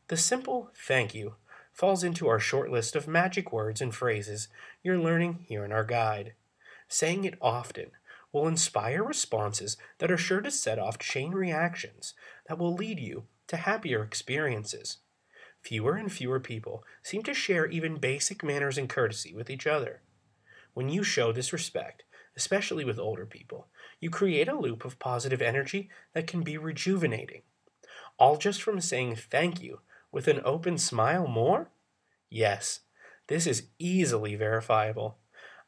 The 0.09 0.17
simple 0.17 0.73
thank 0.75 1.15
you 1.15 1.37
falls 1.73 2.03
into 2.03 2.27
our 2.27 2.41
short 2.41 2.69
list 2.69 2.97
of 2.97 3.07
magic 3.07 3.53
words 3.53 3.81
and 3.81 3.95
phrases 3.95 4.49
you're 4.83 4.99
learning 4.99 5.45
here 5.47 5.65
in 5.65 5.71
our 5.71 5.85
guide. 5.85 6.33
Saying 6.89 7.23
it 7.23 7.39
often 7.41 7.93
will 8.33 8.49
inspire 8.49 9.05
responses 9.05 9.77
that 9.99 10.11
are 10.11 10.17
sure 10.17 10.41
to 10.41 10.51
set 10.51 10.81
off 10.81 10.99
chain 10.99 11.31
reactions 11.31 12.15
that 12.49 12.59
will 12.59 12.75
lead 12.75 12.99
you 12.99 13.23
to 13.47 13.57
happier 13.57 14.03
experiences. 14.03 14.97
Fewer 15.61 15.95
and 15.95 16.11
fewer 16.11 16.41
people 16.41 16.83
seem 17.05 17.23
to 17.23 17.35
share 17.35 17.67
even 17.67 17.99
basic 17.99 18.43
manners 18.43 18.77
and 18.77 18.89
courtesy 18.89 19.33
with 19.33 19.49
each 19.49 19.69
other. 19.69 20.03
When 20.75 20.89
you 20.89 21.05
show 21.05 21.31
this 21.31 21.53
respect, 21.53 22.03
especially 22.41 22.87
with 22.87 22.99
older 22.99 23.27
people, 23.27 23.67
you 24.01 24.09
create 24.09 24.49
a 24.49 24.59
loop 24.59 24.87
of 24.87 24.99
positive 24.99 25.43
energy 25.43 25.91
that 26.15 26.27
can 26.27 26.41
be 26.41 26.57
rejuvenating. 26.57 27.43
All 28.19 28.39
just 28.39 28.63
from 28.63 28.81
saying 28.81 29.17
thank 29.17 29.61
you 29.61 29.81
with 30.11 30.27
an 30.27 30.41
open 30.43 30.79
smile 30.79 31.27
more? 31.27 31.69
Yes, 32.31 32.81
this 33.27 33.47
is 33.47 33.67
easily 33.79 34.37
verifiable. 34.37 35.19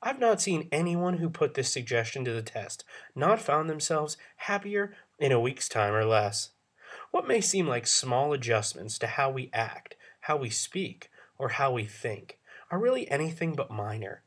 I've 0.03 0.19
not 0.19 0.41
seen 0.41 0.71
anyone 0.73 1.19
who 1.19 1.29
put 1.29 1.53
this 1.53 1.71
suggestion 1.71 2.25
to 2.25 2.33
the 2.33 2.41
test 2.41 2.85
not 3.15 3.39
found 3.39 3.69
themselves 3.69 4.17
happier 4.37 4.95
in 5.19 5.31
a 5.31 5.41
week's 5.41 5.69
time 5.69 5.93
or 5.93 6.07
less. 6.07 6.53
What 7.11 7.29
may 7.29 7.43
seem 7.43 7.69
like 7.69 7.87
small 7.87 8.33
adjustments 8.33 8.99
to 9.01 9.07
how 9.07 9.31
we 9.31 9.51
act, 9.53 9.95
how 10.21 10.39
we 10.39 10.49
speak, 10.49 11.11
or 11.37 11.51
how 11.51 11.71
we 11.71 11.85
think 11.85 12.39
are 12.71 12.79
really 12.79 13.11
anything 13.11 13.53
but 13.53 13.71
minor. 13.71 14.23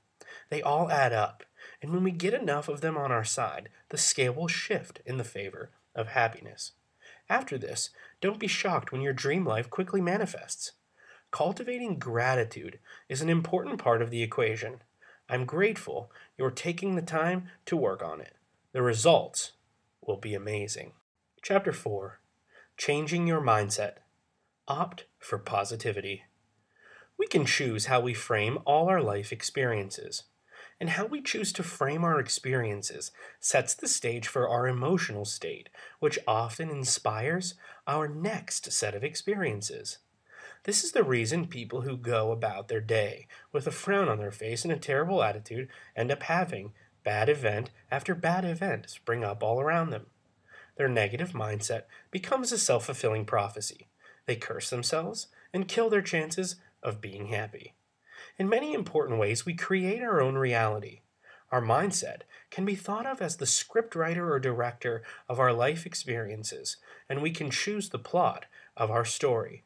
They 0.50 0.62
all 0.62 0.92
add 0.92 1.12
up, 1.12 1.44
and 1.82 1.92
when 1.92 2.04
we 2.04 2.12
get 2.12 2.34
enough 2.34 2.68
of 2.68 2.82
them 2.82 2.98
on 2.98 3.12
our 3.12 3.24
side, 3.24 3.70
the 3.90 3.98
scale 3.98 4.34
will 4.34 4.48
shift 4.48 5.02
in 5.06 5.18
the 5.18 5.24
favor 5.24 5.72
of 5.96 6.10
happiness. 6.10 6.74
After 7.30 7.58
this, 7.58 7.90
don't 8.22 8.40
be 8.40 8.48
shocked 8.48 8.92
when 8.92 9.02
your 9.02 9.14
dream 9.14 9.46
life 9.46 9.70
quickly 9.70 10.02
manifests. 10.02 10.74
Cultivating 11.32 11.98
gratitude 11.98 12.80
is 13.10 13.22
an 13.22 13.30
important 13.30 13.80
part 13.80 14.02
of 14.02 14.10
the 14.10 14.22
equation. 14.22 14.82
I'm 15.28 15.46
grateful 15.46 16.12
you're 16.38 16.52
taking 16.52 16.96
the 16.96 17.02
time 17.02 17.48
to 17.66 17.76
work 17.76 18.04
on 18.04 18.22
it. 18.22 18.36
The 18.74 18.82
results 18.82 19.54
will 20.02 20.18
be 20.18 20.34
amazing. 20.34 20.94
Chapter 21.42 21.72
4 21.72 22.20
Changing 22.78 23.26
Your 23.28 23.42
Mindset 23.42 23.96
Opt 24.68 25.06
for 25.20 25.38
Positivity. 25.38 26.24
We 27.18 27.28
can 27.28 27.46
choose 27.46 27.86
how 27.86 28.02
we 28.02 28.14
frame 28.14 28.60
all 28.66 28.90
our 28.90 29.02
life 29.02 29.32
experiences. 29.32 30.24
And 30.80 30.90
how 30.92 31.06
we 31.06 31.22
choose 31.22 31.54
to 31.54 31.64
frame 31.64 32.04
our 32.04 32.20
experiences 32.20 33.12
sets 33.40 33.74
the 33.74 33.88
stage 33.88 34.28
for 34.28 34.50
our 34.50 34.68
emotional 34.68 35.24
state, 35.24 35.70
which 36.00 36.20
often 36.28 36.70
inspires 36.70 37.56
our 37.88 38.08
next 38.08 38.72
set 38.72 38.94
of 38.94 39.04
experiences. 39.04 40.00
This 40.64 40.84
is 40.84 40.92
the 40.92 41.04
reason 41.04 41.48
people 41.48 41.82
who 41.82 41.96
go 41.96 42.32
about 42.32 42.68
their 42.68 42.82
day 42.82 43.28
with 43.52 43.68
a 43.68 43.72
frown 43.72 44.10
on 44.10 44.18
their 44.18 44.32
face 44.32 44.64
and 44.66 44.74
a 44.74 44.78
terrible 44.78 45.24
attitude 45.24 45.70
end 45.96 46.12
up 46.12 46.24
having 46.24 46.74
bad 47.04 47.30
event 47.30 47.70
after 47.92 48.16
bad 48.16 48.44
event 48.44 48.90
spring 48.90 49.24
up 49.24 49.44
all 49.44 49.62
around 49.62 49.92
them. 49.92 50.08
Their 50.76 50.90
negative 50.90 51.32
mindset 51.32 51.84
becomes 52.12 52.52
a 52.52 52.58
self 52.58 52.86
fulfilling 52.88 53.26
prophecy. 53.26 53.88
They 54.26 54.36
curse 54.36 54.70
themselves 54.70 55.28
and 55.54 55.68
kill 55.68 55.90
their 55.90 56.02
chances 56.02 56.56
of 56.84 57.00
being 57.00 57.28
happy. 57.28 57.76
In 58.38 58.50
many 58.50 58.74
important 58.74 59.20
ways, 59.20 59.46
we 59.46 59.54
create 59.54 60.02
our 60.02 60.20
own 60.22 60.36
reality. 60.36 61.02
Our 61.52 61.62
mindset 61.62 62.22
can 62.50 62.66
be 62.66 62.76
thought 62.76 63.06
of 63.06 63.22
as 63.22 63.38
the 63.38 63.46
scriptwriter 63.46 64.30
or 64.30 64.40
director 64.40 65.04
of 65.30 65.40
our 65.40 65.54
life 65.54 65.86
experiences, 65.86 66.78
and 67.08 67.22
we 67.22 67.32
can 67.32 67.50
choose 67.50 67.90
the 67.90 68.00
plot 68.00 68.46
of 68.76 68.92
our 68.92 69.06
story. 69.06 69.64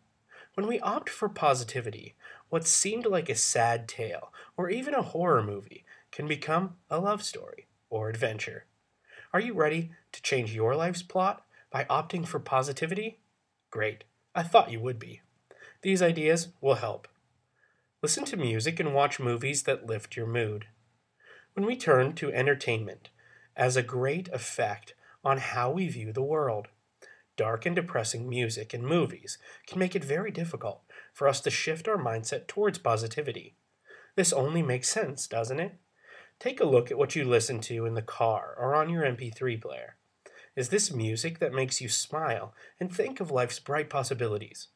When 0.54 0.68
we 0.68 0.80
opt 0.82 1.10
for 1.10 1.30
positivity, 1.30 2.16
what 2.50 2.68
seemed 2.68 3.06
like 3.06 3.30
a 3.30 3.36
sad 3.36 3.88
tale 3.88 4.32
or 4.56 4.70
even 4.70 4.94
a 4.94 5.02
horror 5.02 5.42
movie 5.42 5.86
can 6.12 6.28
become 6.28 6.76
a 6.90 7.00
love 7.00 7.24
story 7.24 7.66
or 7.90 8.10
adventure. 8.10 8.66
Are 9.34 9.40
you 9.40 9.54
ready 9.54 9.92
to 10.12 10.22
change 10.22 10.54
your 10.54 10.76
life's 10.76 11.04
plot 11.04 11.44
by 11.72 11.86
opting 11.86 12.28
for 12.28 12.40
positivity? 12.40 13.20
Great. 13.72 14.04
I 14.36 14.44
thought 14.44 14.72
you 14.72 14.80
would 14.80 15.00
be. 15.00 15.22
These 15.82 16.02
ideas 16.02 16.50
will 16.62 16.76
help. 16.76 17.08
Listen 18.02 18.24
to 18.26 18.38
music 18.38 18.80
and 18.80 18.94
watch 18.94 19.20
movies 19.20 19.64
that 19.64 19.86
lift 19.86 20.16
your 20.16 20.26
mood. 20.26 20.68
When 21.54 21.66
we 21.66 21.76
turn 21.76 22.14
to 22.14 22.32
entertainment 22.32 23.10
as 23.58 23.76
a 23.76 23.84
great 23.84 24.30
effect 24.30 24.94
on 25.24 25.38
how 25.38 25.72
we 25.72 25.90
view 25.90 26.14
the 26.14 26.24
world, 26.24 26.70
dark 27.36 27.66
and 27.66 27.76
depressing 27.76 28.30
music 28.30 28.74
and 28.74 28.84
movies 28.86 29.38
can 29.68 29.80
make 29.80 29.96
it 29.98 30.04
very 30.04 30.32
difficult 30.32 30.82
for 31.14 31.28
us 31.28 31.42
to 31.42 31.50
shift 31.50 31.90
our 31.90 31.98
mindset 31.98 32.48
towards 32.48 32.78
positivity. 32.78 33.56
This 34.16 34.32
only 34.32 34.62
makes 34.62 34.88
sense, 34.88 35.28
doesn't 35.28 35.60
it? 35.60 35.76
Take 36.40 36.62
a 36.62 36.66
look 36.66 36.90
at 36.90 36.98
what 36.98 37.18
you 37.18 37.26
listen 37.26 37.60
to 37.62 37.86
in 37.86 37.96
the 37.96 38.02
car 38.02 38.56
or 38.58 38.76
on 38.76 38.90
your 38.90 39.04
MP3 39.04 39.62
player. 39.62 39.98
Is 40.56 40.70
this 40.70 40.94
music 40.94 41.40
that 41.40 41.54
makes 41.54 41.82
you 41.82 41.90
smile 41.90 42.54
and 42.80 42.94
think 42.94 43.20
of 43.20 43.30
life's 43.30 43.60
bright 43.60 43.90
possibilities? 43.90 44.70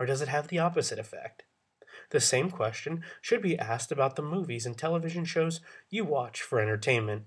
or 0.00 0.06
does 0.06 0.22
it 0.22 0.28
have 0.28 0.48
the 0.48 0.58
opposite 0.58 0.98
effect? 0.98 1.42
The 2.10 2.20
same 2.20 2.50
question 2.50 3.02
should 3.20 3.40
be 3.40 3.58
asked 3.58 3.92
about 3.92 4.16
the 4.16 4.22
movies 4.22 4.66
and 4.66 4.76
television 4.76 5.24
shows 5.24 5.60
you 5.88 6.04
watch 6.04 6.42
for 6.42 6.60
entertainment. 6.60 7.24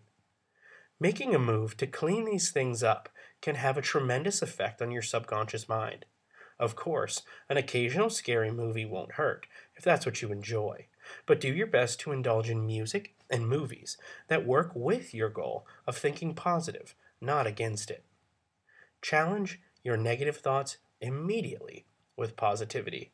Making 0.99 1.33
a 1.33 1.39
move 1.39 1.75
to 1.77 1.87
clean 1.87 2.25
these 2.25 2.51
things 2.51 2.83
up 2.83 3.09
can 3.41 3.55
have 3.55 3.77
a 3.77 3.81
tremendous 3.81 4.41
effect 4.41 4.81
on 4.81 4.91
your 4.91 5.01
subconscious 5.01 5.67
mind. 5.67 6.05
Of 6.59 6.75
course, 6.75 7.23
an 7.49 7.57
occasional 7.57 8.09
scary 8.09 8.51
movie 8.51 8.85
won't 8.85 9.13
hurt, 9.13 9.47
if 9.75 9.83
that's 9.83 10.05
what 10.05 10.21
you 10.21 10.31
enjoy, 10.31 10.87
but 11.25 11.41
do 11.41 11.53
your 11.53 11.67
best 11.67 11.99
to 12.01 12.11
indulge 12.11 12.49
in 12.49 12.65
music 12.65 13.15
and 13.29 13.47
movies 13.47 13.97
that 14.27 14.45
work 14.45 14.71
with 14.75 15.13
your 15.13 15.29
goal 15.29 15.65
of 15.87 15.97
thinking 15.97 16.35
positive, 16.35 16.93
not 17.19 17.47
against 17.47 17.89
it. 17.89 18.05
Challenge 19.01 19.59
your 19.83 19.97
negative 19.97 20.37
thoughts 20.37 20.77
immediately 21.01 21.85
with 22.15 22.37
positivity. 22.37 23.12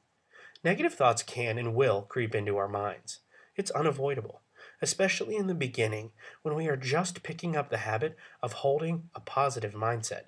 Negative 0.62 0.94
thoughts 0.94 1.24
can 1.24 1.58
and 1.58 1.74
will 1.74 2.02
creep 2.02 2.36
into 2.36 2.58
our 2.58 2.68
minds. 2.68 3.20
It's 3.56 3.72
unavoidable, 3.72 4.42
especially 4.82 5.38
in 5.38 5.48
the 5.48 5.56
beginning 5.56 6.12
when 6.42 6.54
we 6.54 6.68
are 6.68 6.76
just 6.76 7.24
picking 7.24 7.56
up 7.56 7.70
the 7.70 7.78
habit 7.78 8.18
of 8.44 8.54
holding 8.54 9.10
a 9.16 9.22
positive 9.22 9.74
mindset. 9.74 10.28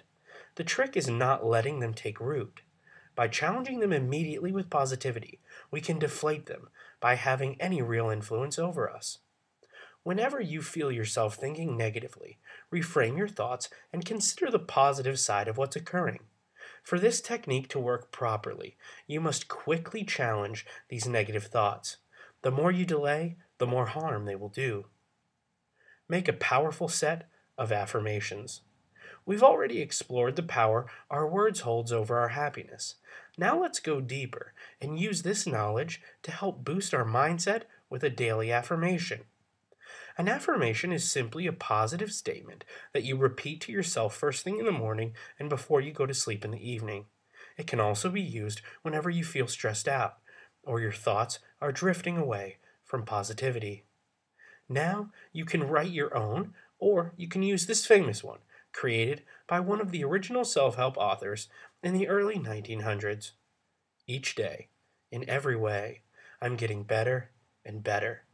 The 0.56 0.64
trick 0.64 0.96
is 0.96 1.10
not 1.10 1.46
letting 1.46 1.80
them 1.80 1.94
take 1.94 2.22
root. 2.22 2.62
By 3.14 3.28
challenging 3.28 3.82
them 3.82 3.92
immediately 3.92 4.54
with 4.54 4.70
positivity, 4.70 5.42
we 5.70 5.82
can 5.82 6.00
deflate 6.00 6.46
them 6.46 6.70
by 7.02 7.16
having 7.16 7.60
any 7.60 7.82
real 7.82 8.10
influence 8.10 8.58
over 8.58 8.90
us. 8.90 9.18
Whenever 10.04 10.40
you 10.40 10.62
feel 10.62 10.92
yourself 10.92 11.36
thinking 11.36 11.76
negatively, 11.76 12.40
reframe 12.74 13.18
your 13.18 13.28
thoughts 13.28 13.70
and 13.92 14.06
consider 14.06 14.50
the 14.50 14.60
positive 14.60 15.20
side 15.20 15.50
of 15.50 15.58
what's 15.58 15.76
occurring. 15.76 16.22
For 16.82 17.00
this 17.00 17.22
technique 17.22 17.68
to 17.70 17.80
work 17.80 18.12
properly, 18.12 18.76
you 19.08 19.22
must 19.22 19.48
quickly 19.48 20.04
challenge 20.04 20.66
these 20.90 21.08
negative 21.08 21.46
thoughts. 21.46 21.98
The 22.42 22.52
more 22.52 22.72
you 22.72 22.86
delay, 22.86 23.38
the 23.60 23.68
more 23.68 23.86
harm 23.86 24.26
they 24.26 24.36
will 24.36 24.50
do. 24.50 24.86
Make 26.10 26.28
a 26.28 26.34
powerful 26.34 26.88
set 26.88 27.30
of 27.58 27.72
affirmations. 27.72 28.62
We've 29.26 29.44
already 29.44 29.82
explored 29.82 30.36
the 30.36 30.44
power 30.44 30.88
our 31.10 31.28
words 31.28 31.62
holds 31.62 31.92
over 31.92 32.18
our 32.20 32.30
happiness. 32.30 32.96
Now 33.38 33.62
let's 33.62 33.80
go 33.80 34.02
deeper 34.02 34.54
and 34.82 35.00
use 35.00 35.22
this 35.22 35.46
knowledge 35.46 36.02
to 36.24 36.32
help 36.32 36.66
boost 36.66 36.94
our 36.94 37.06
mindset 37.06 37.64
with 37.90 38.04
a 38.04 38.10
daily 38.10 38.52
affirmation. 38.52 39.22
An 40.22 40.30
affirmation 40.30 40.92
is 40.92 41.12
simply 41.12 41.48
a 41.48 41.52
positive 41.52 42.12
statement 42.12 42.64
that 42.94 43.04
you 43.04 43.16
repeat 43.16 43.60
to 43.62 43.72
yourself 43.72 44.16
first 44.16 44.44
thing 44.44 44.60
in 44.60 44.66
the 44.66 44.72
morning 44.72 45.16
and 45.40 45.50
before 45.50 45.82
you 45.82 45.92
go 45.92 46.06
to 46.06 46.14
sleep 46.14 46.46
in 46.46 46.52
the 46.52 46.70
evening. 46.70 47.06
It 47.58 47.66
can 47.66 47.80
also 47.80 48.08
be 48.08 48.22
used 48.22 48.62
whenever 48.84 49.10
you 49.10 49.24
feel 49.24 49.48
stressed 49.48 49.88
out 49.88 50.20
or 50.62 50.80
your 50.80 50.92
thoughts 50.92 51.40
are 51.60 51.72
drifting 51.72 52.18
away 52.18 52.58
from 52.86 53.04
positivity. 53.04 53.86
Now 54.70 55.10
you 55.34 55.44
can 55.44 55.68
write 55.68 55.90
your 55.90 56.16
own, 56.16 56.54
or 56.78 57.14
you 57.18 57.28
can 57.28 57.42
use 57.42 57.66
this 57.66 57.88
famous 57.88 58.24
one, 58.24 58.42
created 58.74 59.24
by 59.48 59.60
one 59.60 59.82
of 59.82 59.90
the 59.90 60.04
original 60.04 60.46
self 60.46 60.76
help 60.76 60.98
authors 60.98 61.48
in 61.82 61.96
the 61.96 62.08
early 62.08 62.36
1900s. 62.36 63.32
Each 64.06 64.36
day, 64.36 64.68
in 65.12 65.28
every 65.28 65.56
way, 65.56 66.02
I'm 66.40 66.58
getting 66.58 66.84
better 66.84 67.32
and 67.66 67.84
better. 67.84 68.26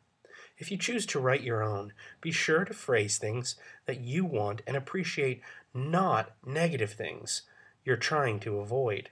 If 0.57 0.71
you 0.71 0.77
choose 0.77 1.05
to 1.07 1.19
write 1.19 1.43
your 1.43 1.61
own, 1.61 1.93
be 2.19 2.31
sure 2.31 2.65
to 2.65 2.73
phrase 2.73 3.17
things 3.17 3.55
that 3.85 4.01
you 4.01 4.25
want 4.25 4.61
and 4.65 4.75
appreciate, 4.75 5.41
not 5.73 6.31
negative 6.45 6.93
things 6.93 7.43
you're 7.85 7.95
trying 7.95 8.39
to 8.41 8.59
avoid. 8.59 9.09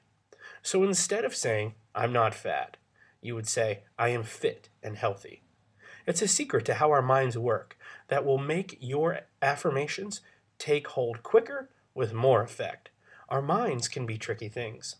So 0.62 0.84
instead 0.84 1.24
of 1.24 1.36
saying, 1.36 1.76
I'm 1.94 2.12
not 2.12 2.34
fat, 2.34 2.78
you 3.22 3.36
would 3.36 3.48
say, 3.48 3.84
I 3.98 4.10
am 4.10 4.24
fit 4.24 4.70
and 4.82 4.98
healthy. 4.98 5.44
It's 6.08 6.22
a 6.22 6.28
secret 6.28 6.66
to 6.66 6.76
how 6.76 6.92
our 6.92 7.02
minds 7.02 7.38
work 7.38 7.78
that 8.08 8.26
will 8.26 8.38
make 8.38 8.78
your 8.80 9.22
affirmations 9.42 10.22
take 10.58 10.88
hold 10.90 11.24
quicker 11.24 11.70
with 11.94 12.14
more 12.14 12.42
effect. 12.42 12.90
Our 13.30 13.42
minds 13.42 13.88
can 13.88 14.06
be 14.06 14.18
tricky 14.18 14.50
things. 14.50 14.98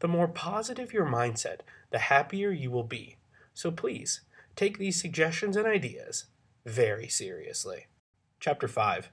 The 0.00 0.08
more 0.08 0.28
positive 0.28 0.92
your 0.92 1.06
mindset, 1.06 1.60
the 1.90 1.98
happier 1.98 2.50
you 2.50 2.70
will 2.70 2.84
be. 2.84 3.16
So 3.54 3.70
please, 3.70 4.20
take 4.56 4.78
these 4.78 5.00
suggestions 5.00 5.56
and 5.56 5.66
ideas 5.66 6.26
very 6.64 7.08
seriously. 7.08 7.86
Chapter 8.40 8.66
5 8.66 9.10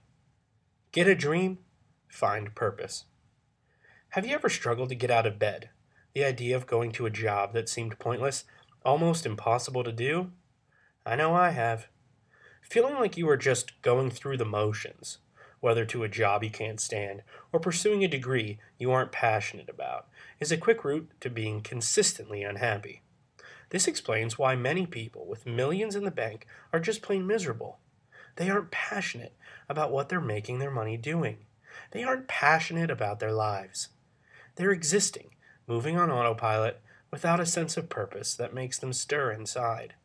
Get 0.92 1.08
a 1.08 1.16
dream, 1.16 1.60
find 2.08 2.56
purpose. 2.56 3.06
Have 4.10 4.26
you 4.26 4.34
ever 4.34 4.50
struggled 4.50 4.90
to 4.90 4.96
get 4.96 5.12
out 5.12 5.28
of 5.28 5.40
bed? 5.40 5.70
The 6.14 6.24
idea 6.24 6.56
of 6.56 6.68
going 6.68 6.92
to 6.94 7.06
a 7.06 7.12
job 7.12 7.54
that 7.54 7.68
seemed 7.68 8.00
pointless, 8.00 8.46
almost 8.86 9.26
impossible 9.26 9.84
to 9.84 9.92
do? 9.92 10.32
I 11.06 11.16
know 11.16 11.34
I 11.34 11.50
have. 11.50 11.88
Feeling 12.62 12.94
like 12.96 13.18
you 13.18 13.28
are 13.30 13.38
just 13.38 13.82
going 13.82 14.12
through 14.12 14.38
the 14.38 14.46
motions, 14.46 15.18
whether 15.60 15.84
to 15.86 16.04
a 16.04 16.10
job 16.10 16.44
you 16.44 16.52
can't 16.52 16.80
stand 16.80 17.24
or 17.52 17.60
pursuing 17.60 18.04
a 18.04 18.08
degree 18.08 18.60
you 18.78 18.92
aren't 18.92 19.12
passionate 19.12 19.68
about, 19.68 20.08
is 20.40 20.52
a 20.52 20.58
quick 20.58 20.86
route 20.86 21.10
to 21.20 21.30
being 21.30 21.62
consistently 21.62 22.44
unhappy. 22.44 23.02
This 23.74 23.88
explains 23.88 24.38
why 24.38 24.56
many 24.56 24.86
people 24.86 25.26
with 25.26 25.48
millions 25.48 25.96
in 25.96 26.04
the 26.04 26.12
bank 26.12 26.46
are 26.72 26.80
just 26.80 27.02
plain 27.02 27.26
miserable. 27.26 27.80
They 28.36 28.48
aren't 28.48 28.70
passionate 28.70 29.36
about 29.68 29.92
what 29.92 30.10
they're 30.10 30.22
making 30.22 30.60
their 30.60 30.70
money 30.70 30.96
doing. 30.96 31.40
They 31.90 32.04
aren't 32.04 32.28
passionate 32.28 32.92
about 32.92 33.20
their 33.20 33.32
lives. 33.32 33.90
They're 34.58 34.70
existing, 34.70 35.32
moving 35.66 35.98
on 35.98 36.12
autopilot, 36.12 36.82
without 37.10 37.40
a 37.40 37.48
sense 37.48 37.76
of 37.76 37.90
purpose 37.90 38.36
that 38.36 38.54
makes 38.54 38.78
them 38.78 38.94
stir 38.94 39.32
inside. 39.32 39.96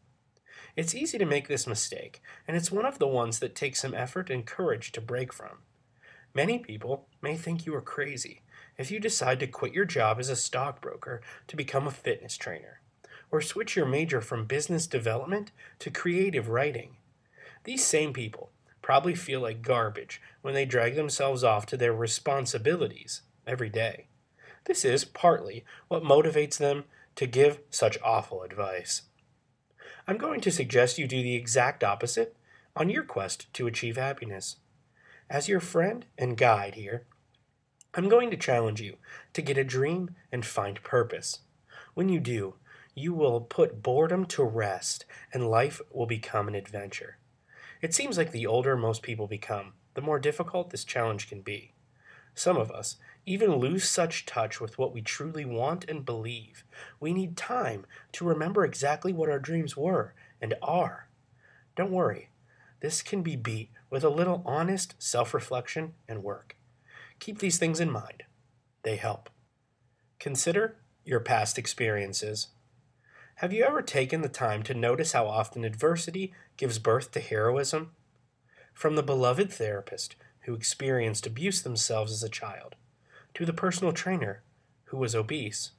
It's 0.74 0.94
easy 0.94 1.18
to 1.18 1.26
make 1.26 1.48
this 1.48 1.66
mistake, 1.66 2.22
and 2.46 2.56
it's 2.56 2.72
one 2.72 2.86
of 2.86 2.98
the 2.98 3.06
ones 3.06 3.38
that 3.40 3.54
takes 3.54 3.82
some 3.82 3.92
effort 3.92 4.30
and 4.30 4.46
courage 4.46 4.92
to 4.92 5.02
break 5.02 5.30
from. 5.30 5.58
Many 6.32 6.58
people 6.58 7.06
may 7.20 7.36
think 7.36 7.66
you 7.66 7.74
are 7.74 7.82
crazy 7.82 8.40
if 8.78 8.90
you 8.90 8.98
decide 8.98 9.38
to 9.40 9.46
quit 9.46 9.74
your 9.74 9.84
job 9.84 10.18
as 10.18 10.30
a 10.30 10.36
stockbroker 10.36 11.20
to 11.48 11.56
become 11.56 11.86
a 11.86 11.90
fitness 11.90 12.38
trainer, 12.38 12.80
or 13.30 13.40
switch 13.40 13.76
your 13.76 13.86
major 13.86 14.20
from 14.20 14.46
business 14.46 14.86
development 14.86 15.50
to 15.78 15.90
creative 15.90 16.48
writing. 16.48 16.96
These 17.64 17.84
same 17.84 18.12
people 18.12 18.50
probably 18.82 19.14
feel 19.14 19.40
like 19.40 19.62
garbage 19.62 20.20
when 20.40 20.54
they 20.54 20.64
drag 20.64 20.94
themselves 20.94 21.44
off 21.44 21.66
to 21.66 21.76
their 21.76 21.92
responsibilities 21.92 23.22
every 23.46 23.68
day. 23.68 24.06
This 24.64 24.84
is 24.84 25.04
partly 25.04 25.64
what 25.88 26.02
motivates 26.02 26.56
them 26.56 26.84
to 27.16 27.26
give 27.26 27.60
such 27.70 27.98
awful 28.02 28.42
advice. 28.42 29.02
I'm 30.06 30.16
going 30.16 30.40
to 30.40 30.50
suggest 30.50 30.98
you 30.98 31.06
do 31.06 31.22
the 31.22 31.34
exact 31.34 31.84
opposite 31.84 32.36
on 32.74 32.88
your 32.88 33.02
quest 33.02 33.52
to 33.54 33.66
achieve 33.66 33.96
happiness. 33.96 34.56
As 35.28 35.48
your 35.48 35.60
friend 35.60 36.06
and 36.16 36.36
guide 36.36 36.76
here, 36.76 37.04
I'm 37.94 38.08
going 38.08 38.30
to 38.30 38.36
challenge 38.36 38.80
you 38.80 38.96
to 39.32 39.42
get 39.42 39.58
a 39.58 39.64
dream 39.64 40.14
and 40.30 40.46
find 40.46 40.82
purpose. 40.82 41.40
When 41.94 42.08
you 42.08 42.20
do, 42.20 42.54
you 42.98 43.14
will 43.14 43.40
put 43.40 43.82
boredom 43.82 44.26
to 44.26 44.42
rest 44.42 45.04
and 45.32 45.48
life 45.48 45.80
will 45.90 46.06
become 46.06 46.48
an 46.48 46.54
adventure. 46.54 47.18
It 47.80 47.94
seems 47.94 48.18
like 48.18 48.32
the 48.32 48.46
older 48.46 48.76
most 48.76 49.02
people 49.02 49.26
become, 49.26 49.74
the 49.94 50.00
more 50.00 50.18
difficult 50.18 50.70
this 50.70 50.84
challenge 50.84 51.28
can 51.28 51.42
be. 51.42 51.74
Some 52.34 52.56
of 52.56 52.70
us 52.70 52.96
even 53.26 53.56
lose 53.56 53.88
such 53.88 54.26
touch 54.26 54.60
with 54.60 54.78
what 54.78 54.92
we 54.92 55.02
truly 55.02 55.44
want 55.44 55.84
and 55.88 56.04
believe. 56.04 56.64
We 57.00 57.12
need 57.12 57.36
time 57.36 57.84
to 58.12 58.24
remember 58.24 58.64
exactly 58.64 59.12
what 59.12 59.28
our 59.28 59.38
dreams 59.38 59.76
were 59.76 60.14
and 60.40 60.54
are. 60.62 61.08
Don't 61.76 61.90
worry, 61.90 62.30
this 62.80 63.02
can 63.02 63.22
be 63.22 63.36
beat 63.36 63.70
with 63.90 64.04
a 64.04 64.08
little 64.08 64.42
honest 64.46 64.94
self 64.98 65.34
reflection 65.34 65.94
and 66.08 66.22
work. 66.22 66.56
Keep 67.18 67.38
these 67.38 67.58
things 67.58 67.80
in 67.80 67.90
mind, 67.90 68.24
they 68.82 68.96
help. 68.96 69.30
Consider 70.18 70.76
your 71.04 71.20
past 71.20 71.58
experiences. 71.58 72.48
Have 73.38 73.52
you 73.52 73.62
ever 73.62 73.82
taken 73.82 74.22
the 74.22 74.28
time 74.28 74.64
to 74.64 74.74
notice 74.74 75.12
how 75.12 75.28
often 75.28 75.64
adversity 75.64 76.32
gives 76.56 76.80
birth 76.80 77.12
to 77.12 77.20
heroism? 77.20 77.92
From 78.74 78.96
the 78.96 79.02
beloved 79.04 79.52
therapist 79.52 80.16
who 80.40 80.54
experienced 80.54 81.24
abuse 81.24 81.62
themselves 81.62 82.10
as 82.10 82.24
a 82.24 82.28
child, 82.28 82.74
to 83.34 83.46
the 83.46 83.52
personal 83.52 83.92
trainer 83.92 84.42
who 84.86 84.96
was 84.96 85.14
obese, 85.14 85.70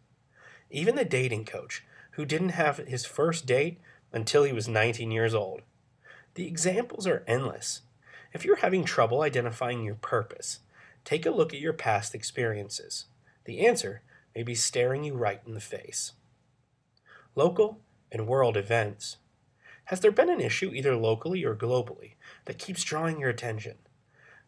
even 0.69 0.95
the 0.95 1.03
dating 1.03 1.43
coach 1.43 1.83
who 2.11 2.23
didn't 2.23 2.51
have 2.51 2.77
his 2.77 3.03
first 3.03 3.45
date 3.45 3.81
until 4.13 4.45
he 4.45 4.53
was 4.53 4.69
19 4.69 5.11
years 5.11 5.33
old. 5.35 5.61
The 6.35 6.47
examples 6.47 7.05
are 7.07 7.25
endless. 7.27 7.81
If 8.31 8.45
you're 8.45 8.63
having 8.63 8.85
trouble 8.85 9.21
identifying 9.21 9.83
your 9.83 9.95
purpose, 9.95 10.59
take 11.03 11.25
a 11.25 11.29
look 11.29 11.53
at 11.53 11.59
your 11.59 11.73
past 11.73 12.15
experiences. 12.15 13.07
The 13.43 13.67
answer 13.67 14.01
may 14.33 14.43
be 14.43 14.55
staring 14.55 15.03
you 15.03 15.15
right 15.15 15.41
in 15.45 15.55
the 15.55 15.59
face. 15.59 16.13
Local 17.39 17.79
and 18.11 18.27
world 18.27 18.57
events. 18.57 19.15
Has 19.85 20.01
there 20.01 20.11
been 20.11 20.29
an 20.29 20.41
issue, 20.41 20.73
either 20.73 20.97
locally 20.97 21.45
or 21.45 21.55
globally, 21.55 22.15
that 22.43 22.57
keeps 22.59 22.83
drawing 22.83 23.17
your 23.17 23.29
attention? 23.29 23.77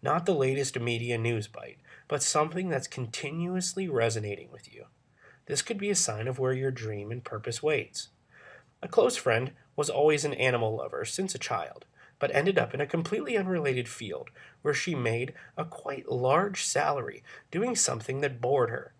Not 0.01 0.25
the 0.25 0.33
latest 0.33 0.77
media 0.77 1.17
news 1.17 1.47
bite, 1.47 1.77
but 2.09 2.21
something 2.21 2.67
that's 2.67 2.89
continuously 2.89 3.87
resonating 3.87 4.51
with 4.51 4.73
you. 4.73 4.87
This 5.45 5.61
could 5.61 5.77
be 5.77 5.89
a 5.89 5.95
sign 5.95 6.27
of 6.27 6.37
where 6.37 6.51
your 6.51 6.69
dream 6.69 7.13
and 7.13 7.23
purpose 7.23 7.63
waits. 7.63 8.09
A 8.83 8.89
close 8.89 9.15
friend 9.15 9.53
was 9.77 9.89
always 9.89 10.25
an 10.25 10.33
animal 10.33 10.75
lover 10.75 11.05
since 11.05 11.33
a 11.33 11.39
child, 11.39 11.85
but 12.19 12.35
ended 12.35 12.59
up 12.59 12.73
in 12.73 12.81
a 12.81 12.85
completely 12.85 13.37
unrelated 13.37 13.87
field 13.87 14.31
where 14.63 14.73
she 14.73 14.95
made 14.95 15.33
a 15.55 15.63
quite 15.63 16.11
large 16.11 16.65
salary 16.65 17.23
doing 17.51 17.73
something 17.73 18.19
that 18.19 18.41
bored 18.41 18.69
her. 18.69 18.91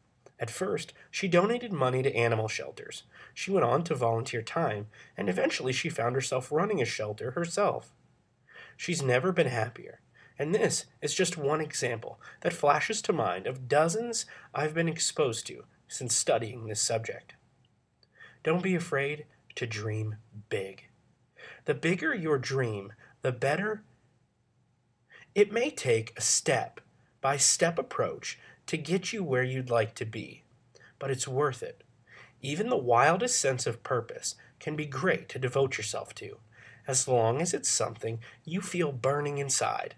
At 0.42 0.50
first, 0.50 0.94
she 1.12 1.28
donated 1.28 1.72
money 1.72 2.02
to 2.02 2.16
animal 2.16 2.48
shelters. 2.48 3.04
She 3.32 3.52
went 3.52 3.64
on 3.64 3.84
to 3.84 3.94
volunteer 3.94 4.42
time, 4.42 4.88
and 5.16 5.30
eventually 5.30 5.72
she 5.72 5.88
found 5.88 6.16
herself 6.16 6.52
running 6.52 6.82
a 6.82 6.86
shelter 6.86 7.32
herself. 7.32 7.94
She's 8.76 9.04
never 9.04 9.32
been 9.32 9.48
happier, 9.48 10.02
and 10.40 10.56
this 10.56 10.86
is 11.00 11.14
just 11.14 11.38
one 11.38 11.62
example 11.62 12.20
that 12.42 12.54
flashes 12.54 13.04
to 13.04 13.14
mind 13.14 13.46
of 13.46 13.68
dozens 13.68 14.26
I've 14.52 14.74
been 14.74 14.90
exposed 14.90 15.46
to 15.48 15.66
since 15.88 16.16
studying 16.16 16.66
this 16.66 16.82
subject. 16.82 17.36
Don't 18.42 18.64
be 18.64 18.74
afraid 18.74 19.26
to 19.56 19.68
dream 19.68 20.16
big. 20.50 20.88
The 21.66 21.76
bigger 21.76 22.16
your 22.16 22.40
dream, 22.40 22.94
the 23.22 23.32
better. 23.32 23.84
It 25.36 25.52
may 25.52 25.70
take 25.70 26.18
a 26.18 26.22
step 26.22 26.82
by 27.22 27.38
step 27.38 27.78
approach 27.78 28.40
to 28.67 28.78
get 28.78 29.12
you 29.12 29.24
where 29.24 29.43
you'd 29.43 29.69
like 29.69 29.95
to 29.95 30.06
be, 30.06 30.43
but 31.00 31.12
it's 31.12 31.28
worth 31.28 31.62
it. 31.63 31.84
Even 32.41 32.69
the 32.69 32.78
wildest 32.78 33.39
sense 33.39 33.67
of 33.67 33.84
purpose 33.84 34.36
can 34.60 34.76
be 34.76 34.86
great 34.86 35.30
to 35.30 35.39
devote 35.39 35.78
yourself 35.78 36.15
to, 36.15 36.38
as 36.88 37.08
long 37.08 37.41
as 37.41 37.54
it's 37.54 37.69
something 37.69 38.19
you 38.43 38.62
feel 38.62 38.91
burning 38.91 39.38
inside. 39.38 39.95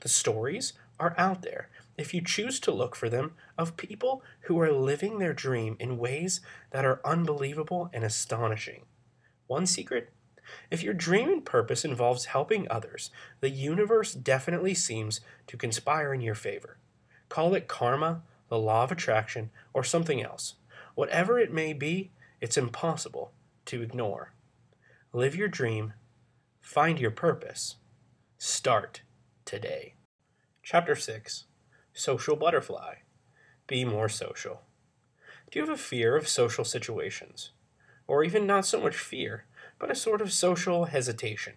The 0.00 0.08
stories 0.08 0.72
are 0.98 1.14
out 1.18 1.42
there, 1.42 1.68
if 1.96 2.12
you 2.12 2.20
choose 2.20 2.58
to 2.60 2.72
look 2.72 2.96
for 2.96 3.08
them, 3.08 3.32
of 3.56 3.76
people 3.76 4.22
who 4.42 4.60
are 4.60 4.72
living 4.72 5.18
their 5.18 5.32
dream 5.32 5.76
in 5.78 5.98
ways 5.98 6.40
that 6.70 6.84
are 6.84 7.00
unbelievable 7.04 7.90
and 7.92 8.02
astonishing. 8.02 8.84
One 9.46 9.66
secret? 9.66 10.10
If 10.70 10.82
your 10.82 10.94
dream 10.94 11.30
and 11.30 11.44
purpose 11.44 11.84
involves 11.84 12.26
helping 12.26 12.66
others, 12.70 13.10
the 13.40 13.50
universe 13.50 14.12
definitely 14.12 14.74
seems 14.74 15.20
to 15.46 15.56
conspire 15.56 16.12
in 16.12 16.20
your 16.20 16.34
favor. 16.34 16.76
Call 17.34 17.56
it 17.56 17.66
karma, 17.66 18.22
the 18.48 18.60
law 18.60 18.84
of 18.84 18.92
attraction, 18.92 19.50
or 19.72 19.82
something 19.82 20.22
else. 20.22 20.54
Whatever 20.94 21.36
it 21.36 21.52
may 21.52 21.72
be, 21.72 22.12
it's 22.40 22.56
impossible 22.56 23.32
to 23.64 23.82
ignore. 23.82 24.34
Live 25.12 25.34
your 25.34 25.48
dream, 25.48 25.94
find 26.60 27.00
your 27.00 27.10
purpose, 27.10 27.74
start 28.38 29.02
today. 29.44 29.94
Chapter 30.62 30.94
6 30.94 31.46
Social 31.92 32.36
Butterfly 32.36 32.98
Be 33.66 33.84
More 33.84 34.08
Social. 34.08 34.60
Do 35.50 35.58
you 35.58 35.66
have 35.66 35.74
a 35.74 35.76
fear 35.76 36.14
of 36.14 36.28
social 36.28 36.64
situations? 36.64 37.50
Or 38.06 38.22
even 38.22 38.46
not 38.46 38.64
so 38.64 38.80
much 38.80 38.94
fear, 38.94 39.46
but 39.80 39.90
a 39.90 39.96
sort 39.96 40.20
of 40.20 40.32
social 40.32 40.84
hesitation? 40.84 41.54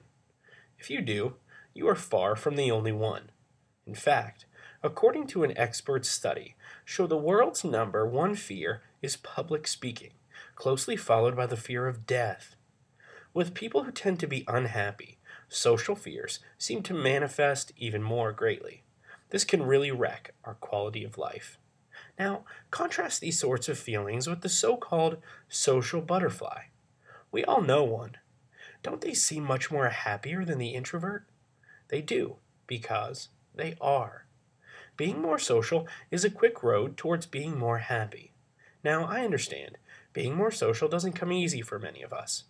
If 0.79 0.89
you 0.89 1.01
do, 1.01 1.35
you 1.75 1.87
are 1.87 1.93
far 1.93 2.35
from 2.35 2.55
the 2.55 2.71
only 2.71 2.91
one. 2.91 3.29
In 3.85 3.93
fact, 3.93 4.46
according 4.87 5.27
to 5.27 5.43
an 5.43 5.55
expert 5.57 6.05
study, 6.05 6.55
show 6.85 7.05
the 7.05 7.17
world's 7.17 7.65
number 7.65 8.07
one 8.07 8.33
fear 8.33 8.81
is 9.01 9.17
public 9.17 9.67
speaking, 9.67 10.11
closely 10.55 10.95
followed 10.95 11.35
by 11.35 11.45
the 11.45 11.57
fear 11.57 11.89
of 11.89 12.05
death. 12.05 12.55
With 13.33 13.53
people 13.53 13.83
who 13.83 13.91
tend 13.91 14.17
to 14.21 14.27
be 14.27 14.45
unhappy, 14.47 15.17
social 15.49 15.93
fears 15.93 16.39
seem 16.57 16.83
to 16.83 16.93
manifest 16.93 17.73
even 17.75 18.01
more 18.01 18.31
greatly. 18.31 18.83
This 19.29 19.43
can 19.43 19.63
really 19.63 19.91
wreck 19.91 20.33
our 20.45 20.53
quality 20.53 21.03
of 21.03 21.17
life. 21.17 21.57
Now, 22.17 22.45
contrast 22.71 23.19
these 23.19 23.37
sorts 23.37 23.67
of 23.67 23.77
feelings 23.77 24.25
with 24.25 24.39
the 24.39 24.47
so 24.47 24.77
called 24.77 25.17
social 25.49 25.99
butterfly. 25.99 26.67
We 27.29 27.43
all 27.43 27.61
know 27.61 27.83
one. 27.83 28.15
Don't 28.83 29.01
they 29.01 29.13
seem 29.13 29.43
much 29.43 29.69
more 29.69 29.89
happier 29.89 30.45
than 30.45 30.59
the 30.59 30.69
introvert? 30.69 31.27
They 31.89 32.01
do, 32.01 32.37
because 32.67 33.27
they 33.53 33.75
are. 33.81 34.26
Being 34.97 35.21
more 35.21 35.37
social 35.37 35.87
is 36.09 36.25
a 36.25 36.31
quick 36.31 36.63
road 36.63 36.97
towards 36.97 37.27
being 37.27 37.57
more 37.57 37.77
happy. 37.77 38.33
Now, 38.83 39.05
I 39.05 39.23
understand, 39.23 39.77
being 40.11 40.35
more 40.35 40.49
social 40.49 40.87
doesn't 40.87 41.13
come 41.13 41.31
easy 41.31 41.61
for 41.61 41.77
many 41.77 42.01
of 42.01 42.11
us. 42.11 42.45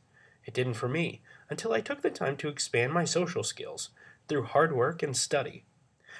It 0.46 0.54
didn't 0.54 0.76
for 0.76 0.88
me 0.88 1.22
until 1.50 1.74
I 1.74 1.82
took 1.82 2.02
the 2.02 2.10
time 2.10 2.38
to 2.38 2.48
expand 2.48 2.94
my 2.94 3.04
social 3.04 3.44
skills 3.44 3.90
through 4.30 4.44
hard 4.44 4.74
work 4.74 5.04
and 5.04 5.16
study. 5.16 5.66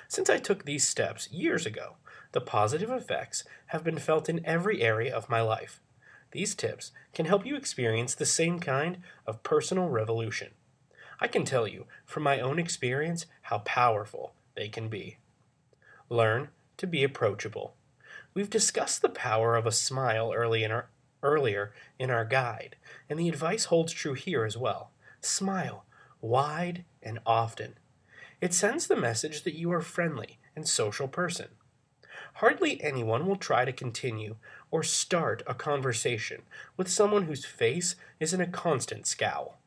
Since 0.10 0.30
I 0.30 0.38
took 0.38 0.66
these 0.66 0.86
steps 0.86 1.32
years 1.32 1.66
ago, 1.66 1.96
the 2.34 2.42
positive 2.42 2.92
effects 2.92 3.46
have 3.68 3.86
been 3.86 3.98
felt 3.98 4.28
in 4.28 4.46
every 4.46 4.82
area 4.82 5.16
of 5.16 5.30
my 5.30 5.40
life. 5.40 5.80
These 6.32 6.56
tips 6.56 6.92
can 7.14 7.26
help 7.26 7.46
you 7.46 7.56
experience 7.56 8.14
the 8.14 8.26
same 8.26 8.60
kind 8.60 8.98
of 9.26 9.44
personal 9.44 9.88
revolution. 9.88 10.50
I 11.22 11.28
can 11.30 11.46
tell 11.46 11.70
you 11.70 11.86
from 12.06 12.24
my 12.24 12.42
own 12.42 12.60
experience 12.60 13.28
how 13.44 13.60
powerful 13.60 14.34
they 14.56 14.68
can 14.68 14.90
be. 14.90 15.20
Learn 16.10 16.50
to 16.78 16.88
be 16.88 17.04
approachable. 17.04 17.76
We've 18.34 18.50
discussed 18.50 19.02
the 19.02 19.10
power 19.10 19.56
of 19.56 19.66
a 19.66 19.72
smile 19.72 20.32
early 20.34 20.64
in 20.64 20.72
our, 20.72 20.90
earlier 21.24 21.74
in 21.98 22.10
our 22.10 22.24
guide, 22.24 22.76
and 23.10 23.20
the 23.20 23.30
advice 23.30 23.66
holds 23.66 23.92
true 23.92 24.14
here 24.14 24.46
as 24.46 24.58
well. 24.58 24.92
Smile 25.22 25.86
wide 26.22 26.86
and 27.02 27.20
often. 27.26 27.76
It 28.42 28.54
sends 28.54 28.88
the 28.88 28.96
message 28.96 29.44
that 29.44 29.56
you 29.56 29.72
are 29.72 29.80
a 29.80 29.84
friendly 29.84 30.40
and 30.56 30.68
social 30.68 31.08
person. 31.08 31.48
Hardly 32.36 32.82
anyone 32.84 33.26
will 33.26 33.36
try 33.36 33.66
to 33.66 33.72
continue 33.72 34.36
or 34.70 34.84
start 34.84 35.42
a 35.48 35.54
conversation 35.54 36.44
with 36.76 36.90
someone 36.90 37.24
whose 37.24 37.46
face 37.46 37.96
is 38.20 38.34
in 38.34 38.42
a 38.42 38.48
constant 38.48 39.08
scowl. 39.08 39.60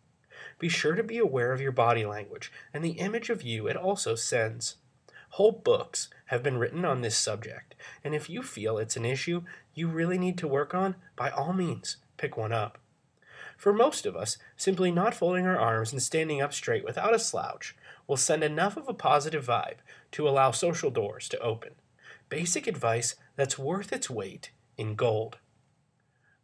Be 0.59 0.69
sure 0.69 0.95
to 0.95 1.03
be 1.03 1.19
aware 1.19 1.53
of 1.53 1.61
your 1.61 1.73
body 1.73 2.05
language 2.05 2.53
and 2.73 2.85
the 2.85 2.99
image 2.99 3.31
of 3.31 3.43
you 3.43 3.67
it 3.67 3.77
also 3.77 4.15
sends. 4.15 4.77
Whole 5.31 5.53
books 5.53 6.09
have 6.27 6.43
been 6.43 6.59
written 6.59 6.85
on 6.85 7.03
this 7.03 7.17
subject, 7.17 7.75
and 8.05 8.15
if 8.15 8.29
you 8.29 8.43
feel 8.43 8.79
it's 8.79 8.97
an 8.97 9.05
issue 9.05 9.43
you 9.75 9.89
really 9.89 10.19
need 10.19 10.37
to 10.39 10.49
work 10.49 10.75
on, 10.75 10.97
by 11.17 11.31
all 11.31 11.53
means, 11.53 11.97
pick 12.17 12.37
one 12.37 12.53
up. 12.53 12.79
For 13.57 13.73
most 13.73 14.07
of 14.07 14.17
us, 14.17 14.39
simply 14.57 14.91
not 14.91 15.15
folding 15.15 15.47
our 15.47 15.59
arms 15.59 15.93
and 15.93 16.03
standing 16.03 16.41
up 16.41 16.53
straight 16.53 16.85
without 16.85 17.15
a 17.15 17.19
slouch 17.19 17.77
will 18.07 18.17
send 18.17 18.43
enough 18.43 18.77
of 18.77 18.89
a 18.89 18.95
positive 18.95 19.47
vibe 19.47 19.77
to 20.13 20.29
allow 20.29 20.51
social 20.51 20.91
doors 20.91 21.29
to 21.29 21.39
open. 21.41 21.73
Basic 22.29 22.67
advice 22.67 23.15
that's 23.37 23.59
worth 23.59 23.93
its 23.93 24.11
weight 24.11 24.51
in 24.77 24.95
gold. 24.95 25.39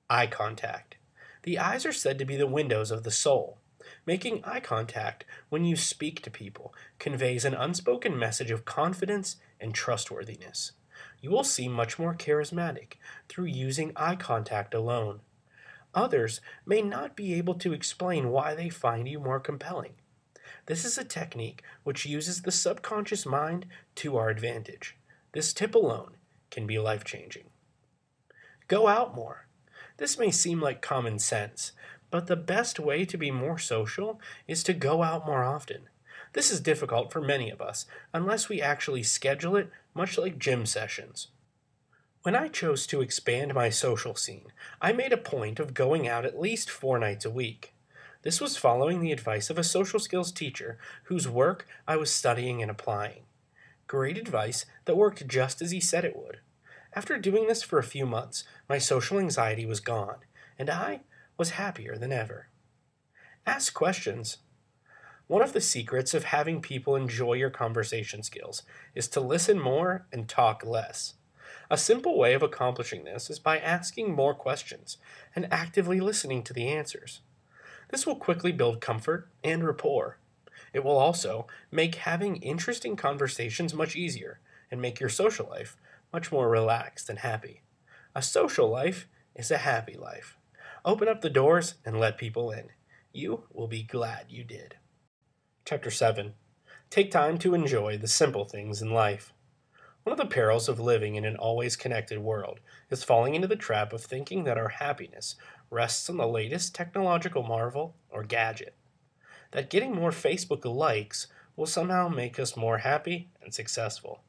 Eye 0.08 0.26
contact. 0.26 0.96
The 1.42 1.58
eyes 1.58 1.86
are 1.86 1.92
said 1.92 2.18
to 2.18 2.24
be 2.24 2.36
the 2.36 2.46
windows 2.46 2.90
of 2.90 3.02
the 3.02 3.10
soul. 3.10 3.58
Making 4.06 4.44
eye 4.44 4.60
contact 4.60 5.24
when 5.48 5.64
you 5.64 5.74
speak 5.74 6.22
to 6.22 6.30
people 6.30 6.72
conveys 7.00 7.44
an 7.44 7.54
unspoken 7.54 8.16
message 8.16 8.52
of 8.52 8.64
confidence 8.64 9.36
and 9.60 9.74
trustworthiness. 9.74 10.72
You 11.20 11.30
will 11.30 11.44
seem 11.44 11.72
much 11.72 11.98
more 11.98 12.14
charismatic 12.14 12.94
through 13.28 13.46
using 13.46 13.92
eye 13.96 14.14
contact 14.14 14.74
alone. 14.74 15.20
Others 15.92 16.40
may 16.64 16.82
not 16.82 17.16
be 17.16 17.34
able 17.34 17.54
to 17.54 17.72
explain 17.72 18.28
why 18.28 18.54
they 18.54 18.68
find 18.68 19.08
you 19.08 19.18
more 19.18 19.40
compelling. 19.40 19.94
This 20.66 20.84
is 20.84 20.96
a 20.96 21.04
technique 21.04 21.62
which 21.82 22.06
uses 22.06 22.42
the 22.42 22.52
subconscious 22.52 23.26
mind 23.26 23.66
to 23.96 24.16
our 24.16 24.28
advantage. 24.28 24.96
This 25.32 25.52
tip 25.52 25.74
alone 25.74 26.16
can 26.50 26.66
be 26.66 26.78
life 26.78 27.02
changing. 27.02 27.50
Go 28.68 28.86
out 28.86 29.16
more. 29.16 29.46
This 29.98 30.18
may 30.18 30.30
seem 30.30 30.60
like 30.60 30.82
common 30.82 31.18
sense, 31.18 31.72
but 32.10 32.26
the 32.26 32.36
best 32.36 32.78
way 32.78 33.04
to 33.04 33.16
be 33.16 33.30
more 33.30 33.58
social 33.58 34.20
is 34.46 34.62
to 34.62 34.72
go 34.72 35.02
out 35.02 35.26
more 35.26 35.44
often. 35.44 35.88
This 36.32 36.50
is 36.50 36.60
difficult 36.60 37.12
for 37.12 37.20
many 37.20 37.50
of 37.50 37.60
us 37.60 37.86
unless 38.12 38.48
we 38.48 38.60
actually 38.60 39.02
schedule 39.02 39.56
it, 39.56 39.70
much 39.94 40.18
like 40.18 40.38
gym 40.38 40.66
sessions. 40.66 41.28
When 42.22 42.34
I 42.34 42.48
chose 42.48 42.86
to 42.88 43.00
expand 43.00 43.54
my 43.54 43.70
social 43.70 44.14
scene, 44.16 44.52
I 44.80 44.92
made 44.92 45.12
a 45.12 45.16
point 45.16 45.60
of 45.60 45.74
going 45.74 46.08
out 46.08 46.24
at 46.24 46.40
least 46.40 46.68
four 46.70 46.98
nights 46.98 47.24
a 47.24 47.30
week. 47.30 47.72
This 48.22 48.40
was 48.40 48.56
following 48.56 49.00
the 49.00 49.12
advice 49.12 49.50
of 49.50 49.58
a 49.58 49.62
social 49.62 50.00
skills 50.00 50.32
teacher 50.32 50.78
whose 51.04 51.28
work 51.28 51.66
I 51.86 51.96
was 51.96 52.10
studying 52.10 52.60
and 52.60 52.70
applying. 52.70 53.22
Great 53.86 54.18
advice 54.18 54.66
that 54.86 54.96
worked 54.96 55.28
just 55.28 55.62
as 55.62 55.70
he 55.70 55.78
said 55.78 56.04
it 56.04 56.16
would. 56.16 56.40
After 56.92 57.16
doing 57.18 57.46
this 57.46 57.62
for 57.62 57.78
a 57.78 57.84
few 57.84 58.04
months, 58.06 58.42
my 58.68 58.78
social 58.78 59.20
anxiety 59.20 59.64
was 59.64 59.78
gone, 59.78 60.16
and 60.58 60.68
I 60.68 61.02
was 61.36 61.50
happier 61.50 61.96
than 61.96 62.12
ever. 62.12 62.48
Ask 63.46 63.74
questions. 63.74 64.38
One 65.26 65.42
of 65.42 65.52
the 65.52 65.60
secrets 65.60 66.14
of 66.14 66.24
having 66.24 66.60
people 66.60 66.96
enjoy 66.96 67.34
your 67.34 67.50
conversation 67.50 68.22
skills 68.22 68.62
is 68.94 69.08
to 69.08 69.20
listen 69.20 69.58
more 69.58 70.06
and 70.12 70.28
talk 70.28 70.64
less. 70.64 71.14
A 71.68 71.76
simple 71.76 72.16
way 72.16 72.32
of 72.34 72.42
accomplishing 72.42 73.04
this 73.04 73.28
is 73.28 73.38
by 73.40 73.58
asking 73.58 74.14
more 74.14 74.34
questions 74.34 74.98
and 75.34 75.52
actively 75.52 76.00
listening 76.00 76.42
to 76.44 76.52
the 76.52 76.68
answers. 76.68 77.20
This 77.90 78.06
will 78.06 78.16
quickly 78.16 78.52
build 78.52 78.80
comfort 78.80 79.28
and 79.42 79.64
rapport. 79.64 80.18
It 80.72 80.84
will 80.84 80.96
also 80.96 81.46
make 81.70 81.96
having 81.96 82.36
interesting 82.36 82.96
conversations 82.96 83.74
much 83.74 83.96
easier 83.96 84.40
and 84.70 84.80
make 84.80 85.00
your 85.00 85.08
social 85.08 85.48
life 85.48 85.76
much 86.12 86.30
more 86.30 86.48
relaxed 86.48 87.08
and 87.08 87.20
happy. 87.20 87.62
A 88.14 88.22
social 88.22 88.68
life 88.68 89.08
is 89.34 89.50
a 89.50 89.58
happy 89.58 89.96
life. 89.96 90.35
Open 90.86 91.08
up 91.08 91.20
the 91.20 91.28
doors 91.28 91.74
and 91.84 91.98
let 91.98 92.16
people 92.16 92.52
in. 92.52 92.68
You 93.12 93.42
will 93.52 93.66
be 93.66 93.82
glad 93.82 94.26
you 94.28 94.44
did. 94.44 94.76
Chapter 95.64 95.90
7 95.90 96.34
Take 96.90 97.10
time 97.10 97.38
to 97.38 97.54
enjoy 97.54 97.98
the 97.98 98.06
simple 98.06 98.44
things 98.44 98.80
in 98.80 98.92
life. 98.92 99.32
One 100.04 100.12
of 100.12 100.16
the 100.16 100.32
perils 100.32 100.68
of 100.68 100.78
living 100.78 101.16
in 101.16 101.24
an 101.24 101.34
always 101.34 101.74
connected 101.74 102.20
world 102.20 102.60
is 102.88 103.02
falling 103.02 103.34
into 103.34 103.48
the 103.48 103.56
trap 103.56 103.92
of 103.92 104.04
thinking 104.04 104.44
that 104.44 104.56
our 104.56 104.68
happiness 104.68 105.34
rests 105.70 106.08
on 106.08 106.18
the 106.18 106.28
latest 106.28 106.72
technological 106.72 107.42
marvel 107.42 107.96
or 108.08 108.22
gadget. 108.22 108.76
That 109.50 109.70
getting 109.70 109.92
more 109.92 110.12
Facebook 110.12 110.64
likes 110.64 111.26
will 111.56 111.66
somehow 111.66 112.06
make 112.06 112.38
us 112.38 112.56
more 112.56 112.78
happy 112.78 113.30
and 113.42 113.52
successful. 113.52 114.22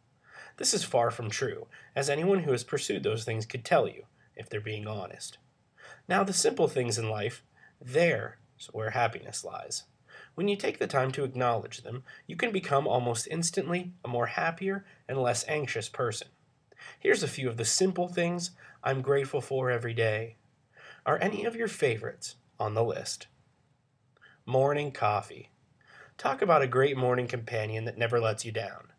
This 0.58 0.74
is 0.74 0.84
far 0.84 1.12
from 1.12 1.30
true, 1.30 1.68
as 1.96 2.10
anyone 2.10 2.40
who 2.40 2.52
has 2.52 2.64
pursued 2.64 3.04
those 3.04 3.26
things 3.26 3.46
could 3.46 3.64
tell 3.64 3.88
you, 3.88 4.06
if 4.36 4.50
they're 4.50 4.60
being 4.60 4.88
honest. 4.88 5.38
Now, 6.08 6.24
the 6.24 6.34
simple 6.34 6.68
things 6.68 6.98
in 6.98 7.10
life, 7.10 7.44
there's 7.82 8.34
where 8.72 8.92
happiness 8.92 9.44
lies. 9.44 9.84
When 10.36 10.48
you 10.48 10.56
take 10.56 10.80
the 10.80 10.88
time 10.88 11.12
to 11.14 11.24
acknowledge 11.24 11.82
them, 11.82 12.04
you 12.28 12.36
can 12.36 12.52
become 12.52 12.88
almost 12.88 13.28
instantly 13.30 13.94
a 14.06 14.08
more 14.08 14.28
happier 14.28 14.86
and 15.08 15.18
less 15.18 15.44
anxious 15.48 15.90
person. 15.90 16.28
Here's 17.00 17.24
a 17.24 17.28
few 17.28 17.50
of 17.50 17.58
the 17.58 17.66
simple 17.66 18.08
things 18.08 18.52
I'm 18.84 19.02
grateful 19.02 19.42
for 19.42 19.70
every 19.70 19.94
day. 19.94 20.36
Are 21.06 21.18
any 21.22 21.44
of 21.46 21.56
your 21.56 21.68
favorites 21.68 22.36
on 22.60 22.74
the 22.74 22.84
list? 22.84 23.28
Morning 24.46 24.92
coffee. 24.92 25.50
Talk 26.18 26.42
about 26.42 26.62
a 26.62 26.68
great 26.68 26.98
morning 26.98 27.28
companion 27.28 27.86
that 27.86 27.98
never 27.98 28.20
lets 28.20 28.46
you 28.46 28.52
down. 28.52 28.94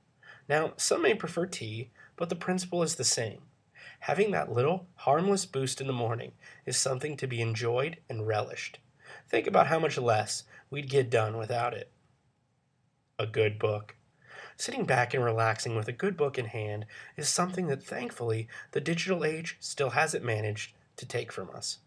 Now, 0.49 0.73
some 0.77 1.03
may 1.03 1.15
prefer 1.15 1.47
tea, 1.47 1.91
but 2.17 2.29
the 2.29 2.37
principle 2.37 2.83
is 2.83 2.97
the 2.97 3.05
same. 3.05 3.43
Having 4.01 4.31
that 4.31 4.53
little, 4.53 4.87
harmless 4.95 5.45
boost 5.47 5.81
in 5.81 5.87
the 5.87 5.93
morning 5.93 6.33
is 6.65 6.77
something 6.77 7.17
to 7.17 7.27
be 7.27 7.41
enjoyed 7.41 7.99
and 8.09 8.27
relished. 8.27 8.79
Think 9.29 9.47
about 9.47 9.67
how 9.67 9.79
much 9.79 9.99
less 9.99 10.45
we'd 10.71 10.89
get 10.89 11.11
done 11.11 11.37
without 11.37 11.75
it. 11.75 11.91
A 13.19 13.27
good 13.27 13.59
book. 13.59 13.97
Sitting 14.57 14.85
back 14.85 15.15
and 15.15 15.25
relaxing 15.25 15.77
with 15.77 15.89
a 15.89 15.93
good 15.93 16.17
book 16.17 16.39
in 16.39 16.47
hand 16.47 16.87
is 17.17 17.29
something 17.29 17.67
that 17.69 17.83
thankfully 17.83 18.49
the 18.73 18.81
digital 18.81 19.25
age 19.25 19.57
still 19.61 19.91
hasn't 19.91 20.25
managed 20.25 20.75
to 20.97 21.07
take 21.07 21.31
from 21.31 21.51
us. 21.51 21.79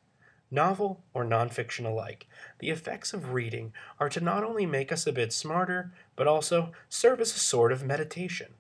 Novel 0.50 1.02
or 1.14 1.24
nonfiction 1.24 1.86
alike, 1.86 2.28
the 2.60 2.70
effects 2.70 3.14
of 3.14 3.34
reading 3.34 3.74
are 4.00 4.10
to 4.10 4.20
not 4.20 4.44
only 4.44 4.66
make 4.66 4.92
us 4.92 5.08
a 5.08 5.14
bit 5.14 5.32
smarter, 5.32 5.92
but 6.16 6.28
also 6.28 6.72
serve 6.90 7.22
as 7.22 7.36
a 7.36 7.40
sort 7.40 7.72
of 7.72 7.84
meditation. 7.84 8.54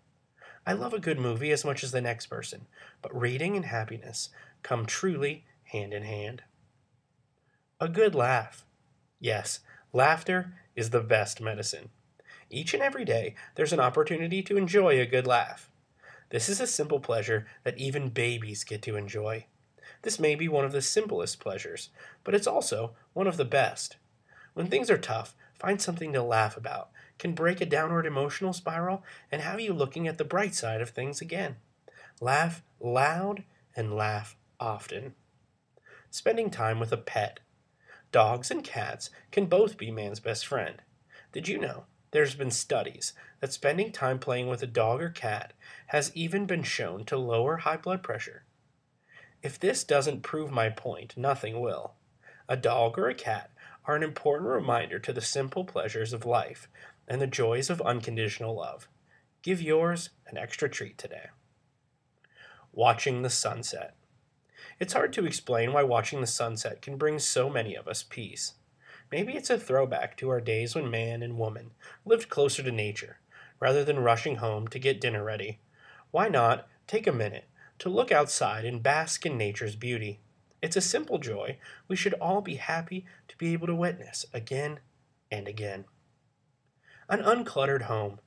I 0.65 0.74
love 0.74 0.93
a 0.93 1.00
good 1.00 1.19
movie 1.19 1.52
as 1.52 1.65
much 1.65 1.84
as 1.84 1.91
the 1.91 2.02
next 2.02 2.28
person, 2.28 2.67
but 3.02 3.19
reading 3.19 3.56
and 3.56 3.65
happiness 3.65 4.30
come 4.62 4.86
truly 4.86 5.45
hand 5.63 5.93
in 5.93 6.04
hand. 6.04 6.43
A 7.80 7.89
good 7.89 8.13
laugh. 8.13 8.65
Yes, 9.19 9.62
laughter 9.91 10.54
is 10.76 10.91
the 10.91 11.02
best 11.02 11.41
medicine. 11.41 11.89
Each 12.50 12.74
and 12.74 12.84
every 12.84 13.06
day, 13.06 13.34
there's 13.56 13.74
an 13.74 13.80
opportunity 13.80 14.43
to 14.43 14.58
enjoy 14.58 15.00
a 15.00 15.06
good 15.06 15.26
laugh. 15.26 15.69
This 16.30 16.47
is 16.47 16.62
a 16.62 16.67
simple 16.67 17.00
pleasure 17.00 17.47
that 17.63 17.78
even 17.78 18.10
babies 18.10 18.63
get 18.63 18.82
to 18.84 18.95
enjoy. 18.95 19.45
This 20.04 20.19
may 20.19 20.36
be 20.36 20.47
one 20.47 20.65
of 20.65 20.71
the 20.71 20.82
simplest 20.82 21.39
pleasures, 21.39 21.89
but 22.24 22.36
it's 22.36 22.47
also 22.47 22.91
one 23.13 23.28
of 23.28 23.38
the 23.38 23.45
best. 23.45 23.97
When 24.54 24.67
things 24.67 24.91
are 24.91 24.97
tough, 24.97 25.36
find 25.54 25.82
something 25.82 26.13
to 26.13 26.21
laugh 26.21 26.56
about 26.56 26.91
can 27.21 27.34
break 27.34 27.62
a 27.62 27.67
downward 27.67 28.07
emotional 28.07 28.51
spiral 28.51 29.03
and 29.31 29.43
have 29.43 29.62
you 29.62 29.71
looking 29.73 30.07
at 30.07 30.17
the 30.17 30.25
bright 30.25 30.55
side 30.55 30.81
of 30.81 30.89
things 30.89 31.21
again. 31.21 31.55
Laugh 32.19 32.63
loud 32.79 33.43
and 33.75 33.95
laugh 33.95 34.36
often. 34.60 35.13
Spending 36.10 36.49
time 36.49 36.79
with 36.79 36.91
a 36.91 36.97
pet. 36.97 37.39
Dogs 38.12 38.49
and 38.49 38.63
cats 38.63 39.12
can 39.31 39.45
both 39.45 39.77
be 39.77 39.91
man's 39.91 40.19
best 40.19 40.47
friend. 40.47 40.81
Did 41.31 41.47
you 41.47 41.60
know 41.60 41.84
there's 42.10 42.34
been 42.34 42.49
studies 42.49 43.13
that 43.39 43.53
spending 43.53 43.91
time 43.91 44.17
playing 44.17 44.47
with 44.47 44.63
a 44.63 44.67
dog 44.67 44.99
or 44.99 45.10
cat 45.10 45.53
has 45.88 46.12
even 46.15 46.47
been 46.47 46.63
shown 46.63 47.05
to 47.05 47.17
lower 47.19 47.57
high 47.57 47.77
blood 47.77 48.01
pressure? 48.01 48.45
If 49.43 49.60
this 49.60 49.84
doesn't 49.84 50.23
prove 50.23 50.49
my 50.49 50.69
point, 50.69 51.15
nothing 51.15 51.62
will. 51.62 51.93
A 52.49 52.57
dog 52.57 52.97
or 52.97 53.10
a 53.10 53.13
cat 53.13 53.51
are 53.91 53.95
an 53.95 54.04
important 54.04 54.49
reminder 54.49 54.99
to 54.99 55.12
the 55.12 55.19
simple 55.19 55.65
pleasures 55.65 56.13
of 56.13 56.25
life 56.25 56.69
and 57.10 57.19
the 57.19 57.27
joys 57.27 57.69
of 57.69 57.82
unconditional 57.82 58.56
love. 58.56 58.88
Give 59.41 59.62
yours 59.62 60.12
an 60.27 60.38
extra 60.38 60.69
treat 60.69 60.97
today. 60.97 61.27
Watching 62.71 63.21
the 63.21 63.30
sunset. 63.30 63.95
It's 64.80 64.93
hard 64.93 65.12
to 65.12 65.25
explain 65.25 65.73
why 65.73 65.84
watching 65.84 66.21
the 66.21 66.27
sunset 66.27 66.82
can 66.82 66.95
bring 66.95 67.19
so 67.19 67.49
many 67.49 67.75
of 67.75 67.86
us 67.86 68.01
peace. 68.01 68.54
Maybe 69.12 69.34
it's 69.34 69.49
a 69.49 69.60
throwback 69.60 70.15
to 70.17 70.30
our 70.30 70.39
days 70.39 70.73
when 70.73 70.89
man 70.89 71.21
and 71.21 71.38
woman 71.38 71.71
lived 72.06 72.30
closer 72.30 72.63
to 72.63 72.71
nature, 72.71 73.17
rather 73.60 73.84
than 73.84 73.99
rushing 73.99 74.38
home 74.38 74.69
to 74.69 74.80
get 74.80 75.01
dinner 75.01 75.21
ready. 75.21 75.60
Why 76.12 76.30
not 76.30 76.65
take 76.88 77.08
a 77.08 77.12
minute 77.12 77.49
to 77.80 77.89
look 77.89 78.10
outside 78.10 78.63
and 78.63 78.82
bask 78.82 79.25
in 79.25 79.38
nature's 79.38 79.75
beauty? 79.75 80.21
It's 80.62 80.76
a 80.76 80.82
simple 80.82 81.17
joy 81.17 81.58
we 81.88 81.95
should 81.95 82.13
all 82.15 82.41
be 82.41 82.56
happy 82.56 83.06
to 83.28 83.38
be 83.38 83.54
able 83.54 83.67
to 83.67 83.76
witness 83.76 84.26
again 84.34 84.80
and 85.32 85.47
again. 85.47 85.86
An 87.10 87.21
uncluttered 87.21 87.84
home. 87.84 88.19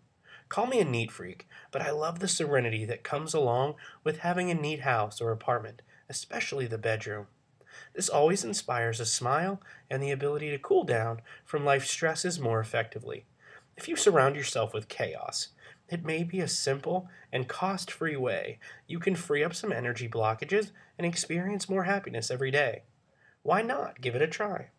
Call 0.49 0.67
me 0.67 0.81
a 0.81 0.85
neat 0.85 1.11
freak, 1.11 1.49
but 1.71 1.83
I 1.83 1.91
love 1.91 2.19
the 2.19 2.29
serenity 2.29 2.85
that 2.85 3.05
comes 3.05 3.35
along 3.35 3.75
with 4.03 4.19
having 4.19 4.51
a 4.51 4.55
neat 4.55 4.81
house 4.81 5.21
or 5.21 5.31
apartment, 5.31 5.81
especially 6.09 6.67
the 6.67 6.79
bedroom. 6.79 7.29
This 7.95 8.09
always 8.09 8.45
inspires 8.45 9.01
a 9.01 9.07
smile 9.07 9.61
and 9.89 10.03
the 10.03 10.11
ability 10.11 10.51
to 10.51 10.59
cool 10.59 10.85
down 10.85 11.23
from 11.45 11.65
life's 11.65 11.91
stresses 11.91 12.39
more 12.39 12.61
effectively. 12.61 13.27
If 13.77 13.89
you 13.89 13.97
surround 13.97 14.37
yourself 14.37 14.75
with 14.75 14.89
chaos, 14.89 15.49
it 15.89 16.05
may 16.05 16.25
be 16.25 16.41
a 16.41 16.49
simple 16.49 17.09
and 17.33 17.49
cost 17.49 17.91
free 17.91 18.17
way 18.17 18.59
you 18.87 18.99
can 18.99 19.15
free 19.15 19.45
up 19.45 19.55
some 19.55 19.73
energy 19.73 20.09
blockages 20.09 20.71
and 20.99 21.07
experience 21.07 21.69
more 21.69 21.85
happiness 21.85 22.31
every 22.31 22.51
day. 22.51 22.83
Why 23.43 23.63
not 23.63 24.01
give 24.01 24.15
it 24.15 24.23
a 24.23 24.27
try? 24.27 24.71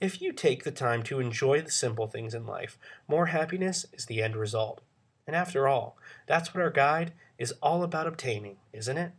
If 0.00 0.22
you 0.22 0.32
take 0.32 0.62
the 0.62 0.70
time 0.70 1.02
to 1.04 1.18
enjoy 1.18 1.60
the 1.60 1.70
simple 1.70 2.06
things 2.06 2.34
in 2.34 2.46
life, 2.46 2.78
more 3.08 3.26
happiness 3.26 3.86
is 3.92 4.06
the 4.06 4.22
end 4.22 4.36
result. 4.36 4.80
And 5.26 5.34
after 5.34 5.66
all, 5.66 5.98
that's 6.26 6.54
what 6.54 6.62
our 6.62 6.70
guide 6.70 7.12
is 7.36 7.52
all 7.60 7.82
about 7.82 8.06
obtaining, 8.06 8.58
isn't 8.72 8.96
it? 8.96 9.12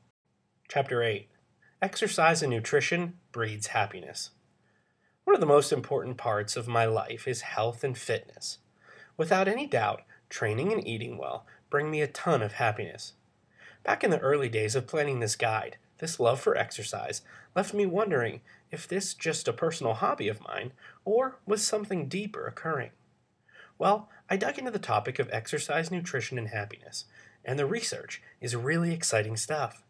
Chapter 0.69 1.03
8 1.03 1.27
Exercise 1.81 2.41
and 2.41 2.51
Nutrition 2.51 3.19
Breeds 3.31 3.67
Happiness. 3.67 4.31
One 5.25 5.35
of 5.35 5.41
the 5.41 5.45
most 5.45 5.71
important 5.71 6.17
parts 6.17 6.55
of 6.55 6.67
my 6.67 6.85
life 6.85 7.27
is 7.27 7.41
health 7.41 7.83
and 7.83 7.97
fitness. 7.97 8.59
Without 9.17 9.47
any 9.47 9.67
doubt, 9.67 10.01
training 10.29 10.71
and 10.71 10.85
eating 10.87 11.17
well 11.17 11.45
bring 11.69 11.91
me 11.91 12.01
a 12.01 12.07
ton 12.07 12.41
of 12.41 12.53
happiness. 12.53 13.13
Back 13.83 14.03
in 14.03 14.09
the 14.09 14.19
early 14.19 14.49
days 14.49 14.75
of 14.75 14.87
planning 14.87 15.19
this 15.19 15.35
guide, 15.35 15.77
this 15.99 16.19
love 16.19 16.39
for 16.39 16.57
exercise 16.57 17.21
left 17.55 17.73
me 17.73 17.85
wondering 17.85 18.41
if 18.71 18.87
this 18.87 19.13
just 19.13 19.47
a 19.47 19.53
personal 19.53 19.95
hobby 19.95 20.27
of 20.27 20.41
mine 20.41 20.71
or 21.05 21.39
was 21.45 21.65
something 21.65 22.07
deeper 22.07 22.45
occurring. 22.47 22.91
Well, 23.77 24.09
I 24.29 24.37
dug 24.37 24.57
into 24.57 24.71
the 24.71 24.79
topic 24.79 25.19
of 25.19 25.29
exercise, 25.31 25.89
nutrition, 25.89 26.37
and 26.37 26.49
happiness, 26.49 27.05
and 27.45 27.57
the 27.57 27.65
research 27.65 28.21
is 28.41 28.55
really 28.55 28.93
exciting 28.93 29.37
stuff. 29.37 29.83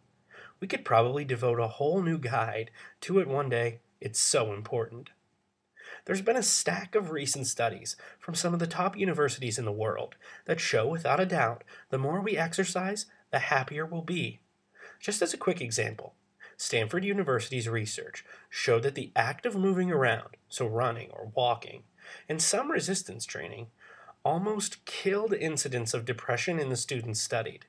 We 0.60 0.67
could 0.67 0.86
probably 0.86 1.25
devote 1.25 1.60
a 1.60 1.67
whole 1.67 2.02
new 2.02 2.17
guide 2.17 2.71
to 3.02 3.19
it 3.19 3.28
one 3.28 3.49
day. 3.49 3.80
It's 3.99 4.19
so 4.19 4.54
important. 4.54 5.10
There's 6.06 6.22
been 6.22 6.36
a 6.36 6.44
stack 6.44 6.96
of 6.96 7.12
recent 7.12 7.48
studies 7.48 7.96
from 8.20 8.36
some 8.36 8.54
of 8.54 8.60
the 8.60 8.68
top 8.68 8.98
universities 8.98 9.60
in 9.60 9.66
the 9.66 9.72
world 9.72 10.16
that 10.46 10.60
show 10.60 10.88
without 10.88 11.20
a 11.20 11.26
doubt 11.26 11.64
the 11.90 11.98
more 11.98 12.22
we 12.22 12.38
exercise, 12.38 13.06
the 13.32 13.40
happier 13.40 13.86
we'll 13.86 14.02
be. 14.02 14.40
Just 15.00 15.22
as 15.22 15.34
a 15.34 15.38
quick 15.38 15.62
example, 15.62 16.16
Stanford 16.58 17.06
University's 17.06 17.70
research 17.70 18.26
showed 18.50 18.84
that 18.84 18.96
the 18.96 19.12
act 19.16 19.46
of 19.46 19.56
moving 19.56 19.92
around, 19.92 20.36
so 20.50 20.68
running 20.68 21.10
or 21.12 21.32
walking, 21.36 21.84
and 22.28 22.42
some 22.42 22.72
resistance 22.72 23.26
training, 23.26 23.68
almost 24.26 24.84
killed 24.86 25.34
incidents 25.34 25.94
of 25.94 26.06
depression 26.06 26.60
in 26.60 26.70
the 26.70 26.76
students 26.76 27.22
studied. 27.22 27.66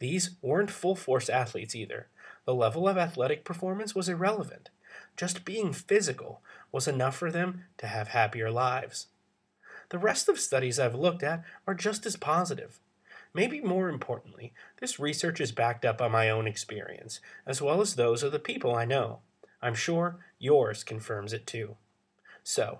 These 0.00 0.30
weren't 0.42 0.70
full 0.70 0.96
force 0.96 1.28
athletes 1.28 1.76
either. 1.76 2.08
The 2.46 2.54
level 2.54 2.88
of 2.88 2.98
athletic 2.98 3.44
performance 3.44 3.94
was 3.94 4.08
irrelevant. 4.08 4.70
Just 5.20 5.44
being 5.44 5.74
physical 5.74 6.40
was 6.72 6.88
enough 6.88 7.14
for 7.14 7.30
them 7.30 7.64
to 7.76 7.86
have 7.86 8.08
happier 8.08 8.50
lives. 8.50 9.08
The 9.90 9.98
rest 9.98 10.30
of 10.30 10.40
studies 10.40 10.80
I've 10.80 10.94
looked 10.94 11.22
at 11.22 11.44
are 11.66 11.74
just 11.74 12.06
as 12.06 12.16
positive. 12.16 12.80
Maybe 13.34 13.60
more 13.60 13.90
importantly, 13.90 14.54
this 14.80 14.98
research 14.98 15.38
is 15.38 15.52
backed 15.52 15.84
up 15.84 15.98
by 15.98 16.08
my 16.08 16.30
own 16.30 16.46
experience, 16.46 17.20
as 17.44 17.60
well 17.60 17.82
as 17.82 17.96
those 17.96 18.22
of 18.22 18.32
the 18.32 18.38
people 18.38 18.74
I 18.74 18.86
know. 18.86 19.18
I'm 19.60 19.74
sure 19.74 20.24
yours 20.38 20.82
confirms 20.82 21.34
it 21.34 21.46
too. 21.46 21.76
So, 22.42 22.78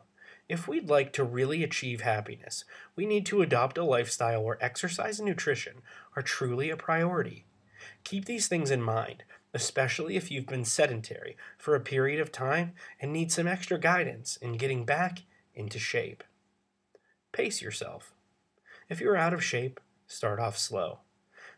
if 0.48 0.66
we'd 0.66 0.88
like 0.88 1.12
to 1.12 1.24
really 1.24 1.62
achieve 1.62 2.00
happiness, 2.00 2.64
we 2.96 3.05
need 3.05 3.26
to 3.26 3.42
adopt 3.42 3.76
a 3.76 3.85
lifestyle 3.85 4.42
where 4.42 4.64
exercise 4.64 5.18
and 5.18 5.29
nutrition 5.29 5.83
are 6.16 6.22
truly 6.22 6.70
a 6.70 6.76
priority. 6.79 7.44
Keep 8.03 8.24
these 8.24 8.48
things 8.48 8.70
in 8.70 8.81
mind, 8.81 9.24
especially 9.52 10.16
if 10.16 10.30
you've 10.30 10.46
been 10.46 10.64
sedentary 10.64 11.36
for 11.58 11.74
a 11.74 11.80
period 11.80 12.20
of 12.20 12.32
time 12.32 12.72
and 13.00 13.12
need 13.12 13.32
some 13.32 13.46
extra 13.46 13.78
guidance 13.78 14.36
in 14.36 14.56
getting 14.56 14.84
back 14.84 15.22
into 15.54 15.78
shape. 15.78 16.22
Pace 17.32 17.62
yourself. 17.62 18.12
If 18.88 19.00
you're 19.00 19.16
out 19.16 19.34
of 19.34 19.44
shape, 19.44 19.80
start 20.06 20.40
off 20.40 20.58
slow. 20.58 21.00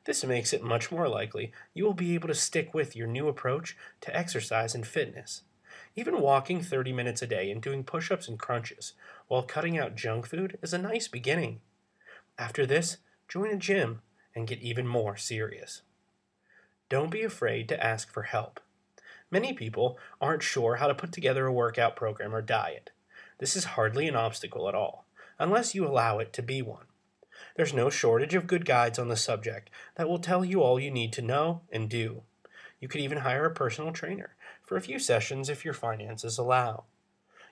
This 0.05 0.24
makes 0.24 0.52
it 0.52 0.62
much 0.62 0.90
more 0.90 1.09
likely 1.09 1.52
you 1.74 1.85
will 1.85 1.94
be 1.94 2.14
able 2.14 2.28
to 2.28 2.35
stick 2.35 2.74
with 2.74 2.96
your 2.96 3.07
new 3.07 3.28
approach 3.28 3.76
to 4.00 4.16
exercise 4.16 4.74
and 4.74 4.87
fitness. 4.87 5.42
Even 5.94 6.20
walking 6.20 6.61
30 6.61 6.92
minutes 6.92 7.22
a 7.22 7.26
day 7.26 7.50
and 7.50 7.62
doing 7.62 7.85
push 7.85 8.11
ups 8.11 8.28
and 8.28 8.38
crunches 8.38 8.94
while 9.28 9.42
cutting 9.42 9.78
out 9.78 9.94
junk 9.94 10.26
food 10.26 10.59
is 10.62 10.72
a 10.72 10.78
nice 10.78 11.09
beginning. 11.09 11.61
After 12.38 12.66
this, 12.66 12.98
join 13.28 13.50
a 13.50 13.57
gym 13.57 14.00
and 14.35 14.48
get 14.48 14.61
even 14.61 14.87
more 14.87 15.16
serious. 15.16 15.83
Don't 16.92 17.09
be 17.09 17.22
afraid 17.22 17.70
to 17.70 17.83
ask 17.83 18.12
for 18.12 18.24
help. 18.24 18.61
Many 19.31 19.55
people 19.55 19.98
aren't 20.20 20.42
sure 20.42 20.76
how 20.76 20.88
to 20.88 20.94
put 20.94 21.11
together 21.11 21.46
a 21.46 21.52
workout 21.52 21.96
program 21.96 22.35
or 22.35 22.42
diet. 22.42 22.90
This 23.38 23.57
is 23.57 23.64
hardly 23.64 24.09
an 24.09 24.14
obstacle 24.14 24.68
at 24.68 24.74
all, 24.74 25.07
unless 25.38 25.74
you 25.74 25.87
allow 25.87 26.18
it 26.18 26.35
to 26.35 26.42
be 26.42 26.61
one. 26.61 26.85
There's 27.57 27.72
no 27.72 27.88
shortage 27.88 28.35
of 28.35 28.46
good 28.46 28.66
guides 28.66 28.98
on 28.98 29.09
the 29.09 29.16
subject 29.16 29.70
that 29.94 30.07
will 30.07 30.18
tell 30.18 30.44
you 30.44 30.61
all 30.61 30.78
you 30.78 30.90
need 30.90 31.14
to 31.14 31.22
know 31.22 31.62
and 31.72 31.88
do. 31.88 32.24
You 32.78 32.88
could 32.88 33.00
even 33.00 33.20
hire 33.20 33.46
a 33.46 33.55
personal 33.55 33.92
trainer 33.92 34.37
for 34.62 34.76
a 34.76 34.83
few 34.83 34.98
sessions 34.98 35.48
if 35.48 35.64
your 35.64 35.72
finances 35.72 36.37
allow. 36.37 36.85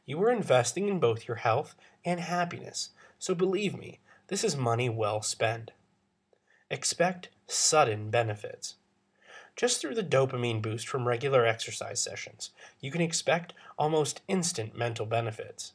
You 0.04 0.22
are 0.22 0.30
investing 0.30 0.86
in 0.86 1.00
both 1.00 1.26
your 1.26 1.38
health 1.38 1.74
and 2.04 2.20
happiness, 2.20 2.90
so 3.18 3.34
believe 3.34 3.74
me, 3.74 4.00
this 4.26 4.44
is 4.44 4.54
money 4.54 4.90
well 4.90 5.22
spent. 5.22 5.70
Expect 6.70 7.30
sudden 7.46 8.10
benefits. 8.10 8.74
Just 9.60 9.78
through 9.78 9.94
the 9.94 10.02
dopamine 10.02 10.62
boost 10.62 10.88
from 10.88 11.06
regular 11.06 11.44
exercise 11.44 12.00
sessions, 12.00 12.48
you 12.80 12.90
can 12.90 13.02
expect 13.02 13.52
almost 13.78 14.22
instant 14.26 14.74
mental 14.74 15.04
benefits. 15.04 15.74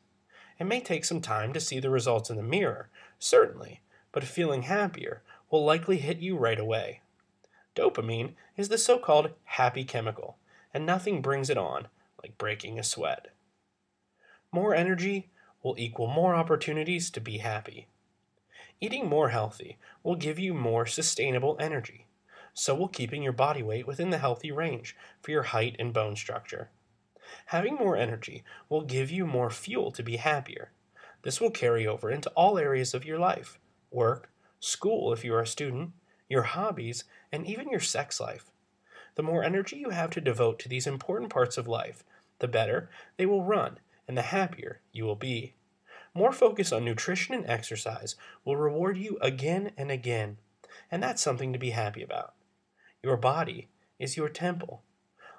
It 0.60 0.64
may 0.64 0.82
take 0.82 1.06
some 1.06 1.22
time 1.22 1.54
to 1.54 1.60
see 1.60 1.80
the 1.80 1.92
results 1.92 2.32
in 2.32 2.36
the 2.36 2.42
mirror, 2.42 2.90
certainly, 3.20 3.82
but 4.12 4.24
feeling 4.24 4.64
happier 4.64 5.22
will 5.52 5.64
likely 5.64 5.98
hit 5.98 6.18
you 6.18 6.36
right 6.36 6.60
away. 6.60 7.02
Dopamine 7.76 8.34
is 8.58 8.70
the 8.70 8.80
so 8.80 8.98
called 8.98 9.34
happy 9.44 9.84
chemical, 9.84 10.40
and 10.74 10.84
nothing 10.84 11.22
brings 11.22 11.52
it 11.52 11.58
on 11.60 11.88
like 12.24 12.40
breaking 12.40 12.80
a 12.80 12.84
sweat. 12.84 13.28
More 14.52 14.74
energy 14.74 15.30
will 15.62 15.76
equal 15.78 16.08
more 16.08 16.34
opportunities 16.34 17.12
to 17.12 17.22
be 17.22 17.38
happy. 17.38 17.88
Eating 18.82 19.08
more 19.08 19.30
healthy 19.30 19.78
will 20.02 20.16
give 20.16 20.40
you 20.40 20.56
more 20.56 20.88
sustainable 20.88 21.56
energy. 21.60 22.05
So 22.58 22.74
will 22.74 22.88
keeping 22.88 23.22
your 23.22 23.34
body 23.34 23.62
weight 23.62 23.86
within 23.86 24.12
the 24.12 24.18
healthy 24.18 24.50
range 24.50 24.96
for 25.22 25.32
your 25.32 25.44
height 25.44 25.76
and 25.78 25.94
bone 25.94 26.16
structure. 26.16 26.70
Having 27.48 27.76
more 27.76 27.98
energy 27.98 28.46
will 28.70 28.82
give 28.82 29.12
you 29.12 29.28
more 29.28 29.50
fuel 29.50 29.92
to 29.92 30.02
be 30.02 30.16
happier. 30.16 30.72
This 31.24 31.42
will 31.42 31.52
carry 31.52 31.86
over 31.86 32.10
into 32.10 32.30
all 32.30 32.58
areas 32.58 32.94
of 32.94 33.04
your 33.04 33.20
life, 33.20 33.60
work, 33.92 34.32
school 34.62 35.12
if 35.12 35.26
you 35.26 35.34
are 35.36 35.42
a 35.42 35.48
student, 35.48 35.92
your 36.30 36.44
hobbies, 36.44 37.04
and 37.30 37.46
even 37.46 37.70
your 37.70 37.82
sex 37.82 38.22
life. 38.22 38.50
The 39.16 39.24
more 39.24 39.44
energy 39.44 39.76
you 39.76 39.90
have 39.90 40.12
to 40.12 40.22
devote 40.22 40.58
to 40.60 40.70
these 40.70 40.88
important 40.88 41.32
parts 41.32 41.58
of 41.58 41.68
life, 41.68 42.06
the 42.40 42.48
better 42.48 42.90
they 43.18 43.26
will 43.26 43.44
run 43.44 43.80
and 44.08 44.18
the 44.18 44.22
happier 44.22 44.80
you 44.94 45.04
will 45.04 45.16
be. 45.16 45.56
More 46.14 46.32
focus 46.32 46.72
on 46.72 46.86
nutrition 46.86 47.36
and 47.36 47.46
exercise 47.50 48.16
will 48.46 48.56
reward 48.56 48.98
you 48.98 49.18
again 49.22 49.72
and 49.78 49.92
again, 49.92 50.38
and 50.90 51.04
that's 51.04 51.22
something 51.22 51.52
to 51.52 51.60
be 51.60 51.72
happy 51.72 52.02
about. 52.02 52.34
Your 53.06 53.18
body 53.18 53.70
is 54.00 54.18
your 54.18 54.30
temple. 54.30 54.82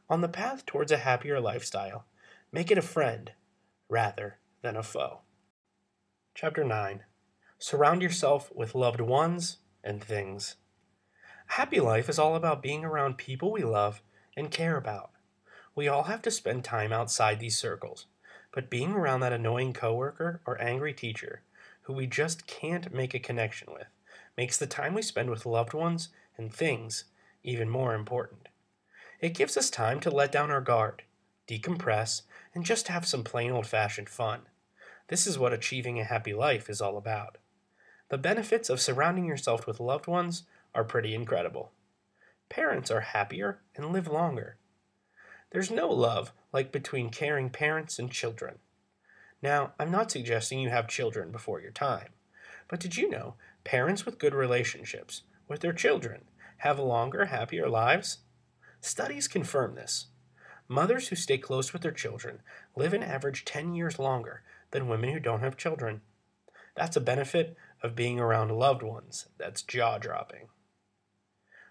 On 0.08 0.20
the 0.20 0.28
path 0.28 0.64
towards 0.66 0.92
a 0.92 0.98
happier 0.98 1.40
lifestyle, 1.40 2.06
make 2.52 2.70
it 2.70 2.78
a 2.78 2.80
friend 2.80 3.32
rather 3.88 4.38
than 4.62 4.76
a 4.76 4.84
foe. 4.84 5.22
Chapter 6.32 6.62
9 6.62 7.02
Surround 7.58 8.02
yourself 8.02 8.52
with 8.54 8.76
loved 8.76 9.00
ones 9.00 9.56
and 9.82 10.00
things. 10.00 10.54
A 11.50 11.54
happy 11.54 11.80
life 11.80 12.08
is 12.08 12.20
all 12.20 12.36
about 12.36 12.62
being 12.62 12.84
around 12.84 13.18
people 13.18 13.50
we 13.50 13.64
love 13.64 14.00
and 14.36 14.48
care 14.48 14.76
about. 14.76 15.10
We 15.74 15.88
all 15.88 16.04
have 16.04 16.22
to 16.22 16.30
spend 16.30 16.62
time 16.62 16.92
outside 16.92 17.40
these 17.40 17.58
circles, 17.58 18.06
but 18.54 18.70
being 18.70 18.92
around 18.92 19.18
that 19.22 19.32
annoying 19.32 19.72
coworker 19.72 20.40
or 20.46 20.62
angry 20.62 20.94
teacher 20.94 21.42
who 21.82 21.94
we 21.94 22.06
just 22.06 22.46
can't 22.46 22.94
make 22.94 23.12
a 23.12 23.18
connection 23.18 23.72
with 23.72 23.88
makes 24.36 24.56
the 24.56 24.68
time 24.68 24.94
we 24.94 25.02
spend 25.02 25.30
with 25.30 25.46
loved 25.46 25.74
ones 25.74 26.10
and 26.38 26.54
things 26.54 27.06
even 27.46 27.70
more 27.70 27.94
important. 27.94 28.48
It 29.20 29.34
gives 29.34 29.56
us 29.56 29.70
time 29.70 30.00
to 30.00 30.10
let 30.10 30.32
down 30.32 30.50
our 30.50 30.60
guard, 30.60 31.04
decompress, 31.48 32.22
and 32.54 32.64
just 32.64 32.88
have 32.88 33.06
some 33.06 33.24
plain 33.24 33.50
old 33.50 33.66
fashioned 33.66 34.10
fun. 34.10 34.42
This 35.08 35.26
is 35.26 35.38
what 35.38 35.52
achieving 35.52 35.98
a 35.98 36.04
happy 36.04 36.34
life 36.34 36.68
is 36.68 36.80
all 36.80 36.98
about. 36.98 37.38
The 38.08 38.18
benefits 38.18 38.68
of 38.68 38.80
surrounding 38.80 39.24
yourself 39.24 39.66
with 39.66 39.80
loved 39.80 40.06
ones 40.06 40.42
are 40.74 40.84
pretty 40.84 41.14
incredible. 41.14 41.72
Parents 42.48 42.90
are 42.90 43.00
happier 43.00 43.60
and 43.74 43.92
live 43.92 44.08
longer. 44.08 44.58
There's 45.50 45.70
no 45.70 45.88
love 45.88 46.32
like 46.52 46.72
between 46.72 47.10
caring 47.10 47.50
parents 47.50 47.98
and 47.98 48.10
children. 48.10 48.58
Now, 49.42 49.72
I'm 49.78 49.90
not 49.90 50.10
suggesting 50.10 50.58
you 50.58 50.70
have 50.70 50.88
children 50.88 51.30
before 51.30 51.60
your 51.60 51.70
time, 51.70 52.08
But 52.68 52.80
did 52.80 52.96
you 52.96 53.08
know 53.08 53.34
parents 53.64 54.04
with 54.04 54.18
good 54.18 54.34
relationships 54.34 55.22
with 55.48 55.60
their 55.60 55.72
children 55.72 56.24
have 56.58 56.78
longer, 56.78 57.26
happier 57.26 57.68
lives? 57.68 58.18
Studies 58.80 59.28
confirm 59.28 59.74
this. 59.74 60.06
Mothers 60.68 61.08
who 61.08 61.16
stay 61.16 61.38
close 61.38 61.72
with 61.72 61.82
their 61.82 61.92
children 61.92 62.40
live 62.74 62.92
an 62.92 63.02
average 63.02 63.44
10 63.44 63.74
years 63.74 63.98
longer 63.98 64.42
than 64.70 64.88
women 64.88 65.12
who 65.12 65.20
don't 65.20 65.40
have 65.40 65.56
children. 65.56 66.00
That's 66.74 66.96
a 66.96 67.00
benefit 67.00 67.56
of 67.82 67.94
being 67.94 68.18
around 68.18 68.50
loved 68.50 68.82
ones 68.82 69.26
that's 69.38 69.62
jaw 69.62 69.98
dropping. 69.98 70.48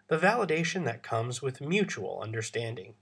The 0.08 0.17
validation 0.17 0.86
that 0.86 1.04
comes 1.04 1.41
with 1.41 1.62
mutual 1.62 2.21
understanding. 2.21 2.93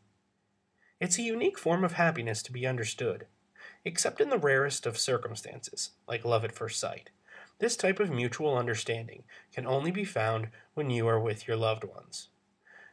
It's 0.99 1.19
a 1.19 1.23
unique 1.23 1.59
form 1.59 1.83
of 1.83 1.93
happiness 1.93 2.41
to 2.43 2.51
be 2.51 2.65
understood, 2.65 3.27
except 3.85 4.21
in 4.21 4.29
the 4.29 4.37
rarest 4.37 4.85
of 4.85 4.97
circumstances, 4.97 5.91
like 6.07 6.23
love 6.25 6.45
at 6.45 6.55
first 6.55 6.79
sight. 6.79 7.09
This 7.59 7.75
type 7.77 7.99
of 7.99 8.11
mutual 8.11 8.57
understanding 8.57 9.23
can 9.53 9.65
only 9.65 9.91
be 9.91 10.03
found 10.03 10.49
when 10.73 10.89
you 10.89 11.07
are 11.07 11.19
with 11.19 11.47
your 11.47 11.57
loved 11.57 11.83
ones. 11.83 12.29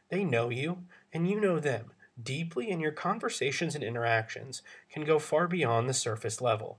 They 0.09 0.23
know 0.23 0.49
you, 0.49 0.83
and 1.13 1.29
you 1.29 1.39
know 1.39 1.59
them 1.59 1.91
deeply, 2.21 2.71
and 2.71 2.81
your 2.81 2.91
conversations 2.91 3.75
and 3.75 3.83
interactions 3.83 4.61
can 4.91 5.03
go 5.03 5.19
far 5.19 5.47
beyond 5.47 5.89
the 5.89 5.93
surface 5.93 6.41
level. 6.41 6.77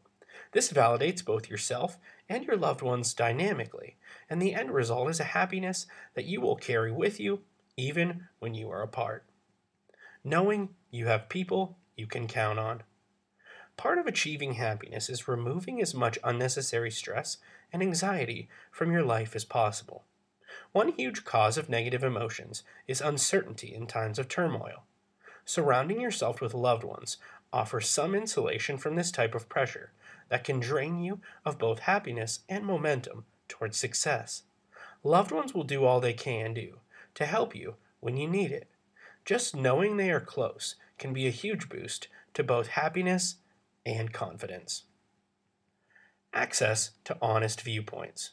This 0.52 0.72
validates 0.72 1.24
both 1.24 1.48
yourself 1.48 1.98
and 2.28 2.44
your 2.44 2.56
loved 2.56 2.82
ones 2.82 3.14
dynamically, 3.14 3.96
and 4.28 4.40
the 4.40 4.54
end 4.54 4.72
result 4.72 5.10
is 5.10 5.20
a 5.20 5.24
happiness 5.24 5.86
that 6.14 6.26
you 6.26 6.40
will 6.40 6.56
carry 6.56 6.92
with 6.92 7.18
you 7.18 7.40
even 7.76 8.28
when 8.38 8.54
you 8.54 8.70
are 8.70 8.82
apart. 8.82 9.24
Knowing 10.24 10.70
you 10.90 11.06
have 11.06 11.28
people 11.28 11.76
you 11.96 12.06
can 12.06 12.26
count 12.26 12.58
on. 12.58 12.82
Part 13.82 13.98
of 13.98 14.06
achieving 14.06 14.52
happiness 14.52 15.10
is 15.10 15.26
removing 15.26 15.82
as 15.82 15.92
much 15.92 16.16
unnecessary 16.22 16.92
stress 16.92 17.38
and 17.72 17.82
anxiety 17.82 18.48
from 18.70 18.92
your 18.92 19.02
life 19.02 19.34
as 19.34 19.44
possible. 19.44 20.04
One 20.70 20.92
huge 20.92 21.24
cause 21.24 21.58
of 21.58 21.68
negative 21.68 22.04
emotions 22.04 22.62
is 22.86 23.00
uncertainty 23.00 23.74
in 23.74 23.88
times 23.88 24.20
of 24.20 24.28
turmoil. 24.28 24.84
Surrounding 25.44 26.00
yourself 26.00 26.40
with 26.40 26.54
loved 26.54 26.84
ones 26.84 27.16
offers 27.52 27.88
some 27.88 28.14
insulation 28.14 28.78
from 28.78 28.94
this 28.94 29.10
type 29.10 29.34
of 29.34 29.48
pressure 29.48 29.90
that 30.28 30.44
can 30.44 30.60
drain 30.60 31.02
you 31.02 31.18
of 31.44 31.58
both 31.58 31.80
happiness 31.80 32.38
and 32.48 32.64
momentum 32.64 33.24
towards 33.48 33.76
success. 33.76 34.44
Loved 35.02 35.32
ones 35.32 35.54
will 35.54 35.64
do 35.64 35.84
all 35.84 35.98
they 35.98 36.12
can 36.12 36.54
do 36.54 36.76
to 37.16 37.26
help 37.26 37.52
you 37.52 37.74
when 37.98 38.16
you 38.16 38.28
need 38.28 38.52
it. 38.52 38.68
Just 39.24 39.56
knowing 39.56 39.96
they 39.96 40.12
are 40.12 40.20
close 40.20 40.76
can 40.98 41.12
be 41.12 41.26
a 41.26 41.30
huge 41.30 41.68
boost 41.68 42.06
to 42.34 42.44
both 42.44 42.68
happiness 42.68 43.38
and 43.84 44.12
confidence. 44.12 44.84
Access 46.34 46.92
to 47.04 47.16
honest 47.20 47.60
viewpoints. 47.60 48.30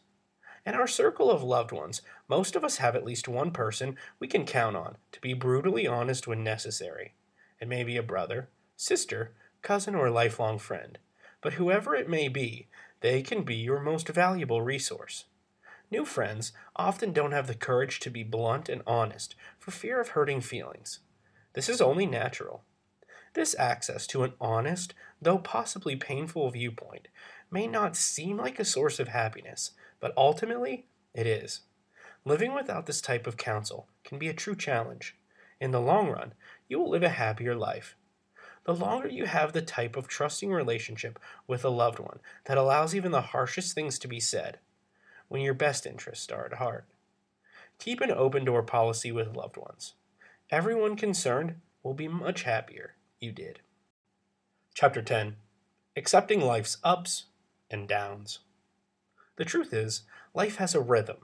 In 0.66 0.76
our 0.76 0.88
circle 0.88 1.32
of 1.32 1.42
loved 1.42 1.72
ones, 1.72 2.02
most 2.28 2.56
of 2.56 2.64
us 2.64 2.78
have 2.78 2.96
at 2.96 3.06
least 3.06 3.28
one 3.28 3.52
person 3.52 3.96
we 4.20 4.28
can 4.28 4.46
count 4.46 4.76
on 4.76 4.98
to 5.12 5.22
be 5.22 5.34
brutally 5.34 5.88
honest 5.88 6.28
when 6.28 6.44
necessary. 6.44 7.16
It 7.60 7.68
may 7.68 7.84
be 7.84 7.98
a 7.98 8.04
brother, 8.04 8.50
sister, 8.76 9.34
cousin, 9.62 9.96
or 9.96 10.10
lifelong 10.10 10.60
friend, 10.60 10.98
but 11.42 11.54
whoever 11.54 11.96
it 11.96 12.10
may 12.10 12.28
be, 12.28 12.68
they 13.02 13.22
can 13.22 13.44
be 13.44 13.56
your 13.56 13.80
most 13.80 14.08
valuable 14.10 14.62
resource. 14.62 15.26
New 15.92 16.06
friends 16.06 16.52
often 16.76 17.14
don't 17.14 17.32
have 17.32 17.48
the 17.48 17.56
courage 17.56 18.00
to 18.02 18.10
be 18.10 18.24
blunt 18.24 18.70
and 18.70 18.84
honest 18.86 19.36
for 19.58 19.72
fear 19.72 20.00
of 20.00 20.10
hurting 20.10 20.42
feelings. 20.42 21.00
This 21.54 21.68
is 21.68 21.82
only 21.82 22.06
natural. 22.06 22.64
This 23.34 23.56
access 23.60 24.08
to 24.08 24.24
an 24.24 24.34
honest, 24.42 24.94
though 25.22 25.38
possibly 25.38 25.96
painful 25.96 26.50
viewpoint 26.50 27.08
may 27.52 27.68
not 27.68 27.96
seem 27.96 28.38
like 28.38 28.60
a 28.60 28.66
source 28.66 29.00
of 29.00 29.10
happiness, 29.10 29.72
but 30.00 30.14
ultimately 30.18 30.88
it 31.14 31.28
is. 31.28 31.62
Living 32.26 32.54
without 32.54 32.86
this 32.86 33.02
type 33.02 33.28
of 33.28 33.38
counsel 33.38 33.88
can 34.04 34.18
be 34.18 34.28
a 34.28 34.34
true 34.34 34.56
challenge. 34.56 35.16
In 35.60 35.72
the 35.72 35.80
long 35.80 36.10
run, 36.10 36.34
you 36.68 36.80
will 36.80 36.90
live 36.90 37.04
a 37.04 37.10
happier 37.10 37.56
life. 37.56 37.96
The 38.66 38.76
longer 38.76 39.08
you 39.08 39.26
have 39.26 39.54
the 39.54 39.62
type 39.62 39.96
of 39.96 40.08
trusting 40.08 40.52
relationship 40.52 41.20
with 41.48 41.64
a 41.64 41.70
loved 41.70 42.00
one 42.00 42.20
that 42.46 42.58
allows 42.58 42.94
even 42.94 43.12
the 43.12 43.22
harshest 43.22 43.74
things 43.74 43.98
to 44.00 44.08
be 44.08 44.20
said, 44.20 44.60
when 45.28 45.42
your 45.42 45.54
best 45.54 45.86
interests 45.86 46.32
are 46.32 46.46
at 46.46 46.54
heart. 46.54 46.86
Keep 47.78 48.02
an 48.02 48.12
open 48.12 48.44
door 48.46 48.64
policy 48.64 49.12
with 49.12 49.36
loved 49.36 49.58
ones. 49.58 49.94
Everyone 50.52 50.96
concerned 50.96 51.56
will 51.84 51.94
be 51.94 52.08
much 52.08 52.44
happier 52.44 52.96
you 53.20 53.32
did. 53.34 53.60
Chapter 54.74 55.02
10 55.02 55.36
Accepting 55.98 56.40
Life's 56.40 56.78
Ups 56.86 57.26
and 57.70 57.88
Downs. 57.88 58.40
The 59.36 59.44
truth 59.44 59.74
is, 59.74 60.04
life 60.34 60.56
has 60.56 60.74
a 60.74 60.80
rhythm, 60.80 61.18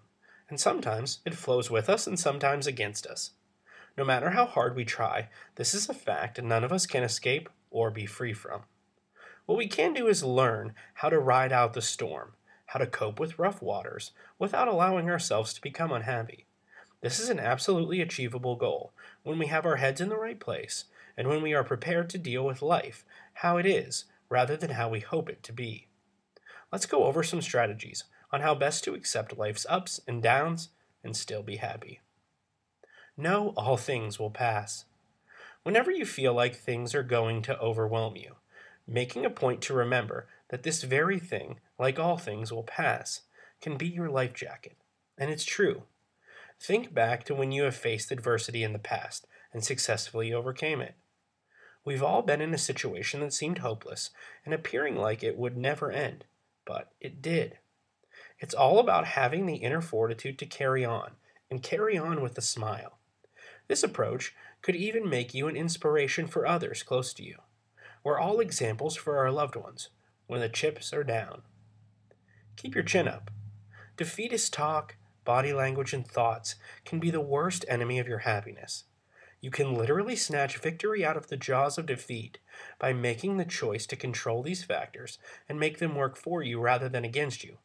and 0.50 0.60
sometimes 0.60 1.20
it 1.26 1.36
flows 1.36 1.72
with 1.72 1.90
us 1.90 2.06
and 2.06 2.20
sometimes 2.20 2.68
against 2.68 3.08
us. 3.08 3.32
No 3.98 4.04
matter 4.04 4.32
how 4.32 4.46
hard 4.46 4.76
we 4.76 4.84
try, 4.84 5.30
this 5.56 5.74
is 5.74 5.88
a 5.88 5.94
fact 5.94 6.42
none 6.42 6.66
of 6.66 6.74
us 6.74 6.86
can 6.86 7.04
escape 7.04 7.50
or 7.72 7.90
be 7.90 8.06
free 8.06 8.34
from. 8.34 8.64
What 9.46 9.58
we 9.58 9.68
can 9.68 9.94
do 9.94 10.08
is 10.08 10.24
learn 10.24 10.74
how 10.96 11.08
to 11.10 11.20
ride 11.20 11.54
out 11.54 11.74
the 11.74 11.82
storm, 11.82 12.34
how 12.68 12.80
to 12.80 12.88
cope 12.88 13.22
with 13.22 13.40
rough 13.40 13.62
waters 13.62 14.12
without 14.38 14.68
allowing 14.68 15.10
ourselves 15.10 15.54
to 15.54 15.62
become 15.62 15.94
unhappy. 15.94 16.46
This 17.00 17.22
is 17.22 17.30
an 17.30 17.40
absolutely 17.40 18.02
achievable 18.02 18.58
goal 18.58 18.92
when 19.24 19.40
we 19.40 19.48
have 19.48 19.66
our 19.66 19.78
heads 19.78 20.02
in 20.02 20.10
the 20.10 20.18
right 20.18 20.40
place 20.40 20.86
and 21.18 21.28
when 21.28 21.42
we 21.42 21.54
are 21.54 21.64
prepared 21.64 22.10
to 22.10 22.18
deal 22.18 22.46
with 22.46 22.62
life 22.62 23.06
how 23.36 23.58
it 23.58 23.66
is 23.66 24.06
rather 24.30 24.58
than 24.58 24.72
how 24.72 24.90
we 24.90 25.00
hope 25.00 25.30
it 25.30 25.44
to 25.44 25.54
be. 25.54 25.88
Let's 26.72 26.86
go 26.86 27.04
over 27.04 27.24
some 27.24 27.42
strategies 27.42 28.04
on 28.32 28.42
how 28.42 28.56
best 28.56 28.84
to 28.84 28.94
accept 28.94 29.38
life's 29.38 29.66
ups 29.70 30.02
and 30.08 30.22
downs 30.22 30.70
and 31.04 31.16
still 31.16 31.44
be 31.44 31.58
happy. 31.58 32.02
Know 33.16 33.54
all 33.56 33.78
things 33.78 34.20
will 34.20 34.32
pass. 34.32 34.86
Whenever 35.64 35.90
you 35.90 36.06
feel 36.06 36.34
like 36.34 36.56
things 36.56 36.94
are 36.94 37.04
going 37.04 37.42
to 37.44 37.60
overwhelm 37.60 38.16
you, 38.18 38.36
making 38.88 39.26
a 39.26 39.30
point 39.30 39.62
to 39.62 39.74
remember 39.74 40.28
that 40.50 40.64
this 40.64 40.84
very 40.84 41.20
thing, 41.20 41.60
like 41.80 41.98
all 41.98 42.18
things, 42.18 42.52
will 42.52 42.64
pass, 42.64 43.22
can 43.62 43.78
be 43.78 43.88
your 43.88 44.10
life 44.10 44.34
jacket. 44.34 44.76
And 45.18 45.32
it's 45.32 45.46
true. 45.46 45.84
Think 46.60 46.94
back 46.94 47.24
to 47.26 47.36
when 47.36 47.52
you 47.52 47.64
have 47.64 47.76
faced 47.76 48.12
adversity 48.12 48.64
in 48.64 48.74
the 48.74 48.80
past 48.80 49.28
and 49.54 49.64
successfully 49.64 50.34
overcame 50.34 50.82
it. 50.82 50.96
We've 51.86 52.04
all 52.04 52.24
been 52.24 52.42
in 52.42 52.54
a 52.54 52.58
situation 52.58 53.20
that 53.20 53.32
seemed 53.32 53.60
hopeless 53.60 54.10
and 54.44 54.54
appearing 54.54 54.96
like 54.96 55.24
it 55.24 55.38
would 55.38 55.56
never 55.56 55.92
end, 55.92 56.26
but 56.66 56.92
it 57.00 57.22
did. 57.22 57.60
It's 58.40 58.56
all 58.56 58.80
about 58.80 59.06
having 59.06 59.46
the 59.46 59.58
inner 59.58 59.82
fortitude 59.82 60.40
to 60.40 60.48
carry 60.48 60.84
on, 60.84 61.12
and 61.50 61.62
carry 61.62 61.96
on 61.96 62.22
with 62.22 62.38
a 62.38 62.42
smile. 62.42 62.98
This 63.68 63.84
approach 63.84 64.36
could 64.64 64.76
even 64.76 65.08
make 65.08 65.34
you 65.34 65.48
an 65.48 65.56
inspiration 65.56 66.28
for 66.28 66.48
others 66.48 66.82
close 66.82 67.14
to 67.14 67.24
you. 67.24 67.38
We're 68.04 68.20
all 68.20 68.40
examples 68.40 68.96
for 68.96 69.18
our 69.18 69.32
loved 69.32 69.56
ones 69.56 69.90
when 70.28 70.42
the 70.42 70.50
chips 70.50 70.92
are 70.92 71.04
down. 71.04 71.44
Keep 72.56 72.74
your 72.74 72.84
chin 72.84 73.08
up. 73.08 73.30
Defeatist 73.96 74.54
talk, 74.54 74.96
body 75.24 75.54
language, 75.54 75.94
and 75.94 76.06
thoughts 76.06 76.56
can 76.84 77.00
be 77.00 77.12
the 77.12 77.22
worst 77.22 77.64
enemy 77.68 78.00
of 78.00 78.08
your 78.08 78.20
happiness. 78.20 78.86
You 79.46 79.52
can 79.52 79.76
literally 79.76 80.16
snatch 80.16 80.58
victory 80.58 81.06
out 81.06 81.16
of 81.16 81.28
the 81.28 81.38
jaws 81.38 81.78
of 81.78 81.86
defeat 81.86 82.40
by 82.80 82.94
making 82.94 83.38
the 83.38 83.46
choice 83.46 83.86
to 83.86 83.96
control 83.96 84.42
these 84.42 84.64
factors 84.64 85.20
and 85.48 85.60
make 85.60 85.78
them 85.78 85.94
work 85.94 86.18
for 86.18 86.42
you 86.42 86.60
rather 86.60 86.90
than 86.90 87.06
against 87.06 87.44
you. 87.44 87.60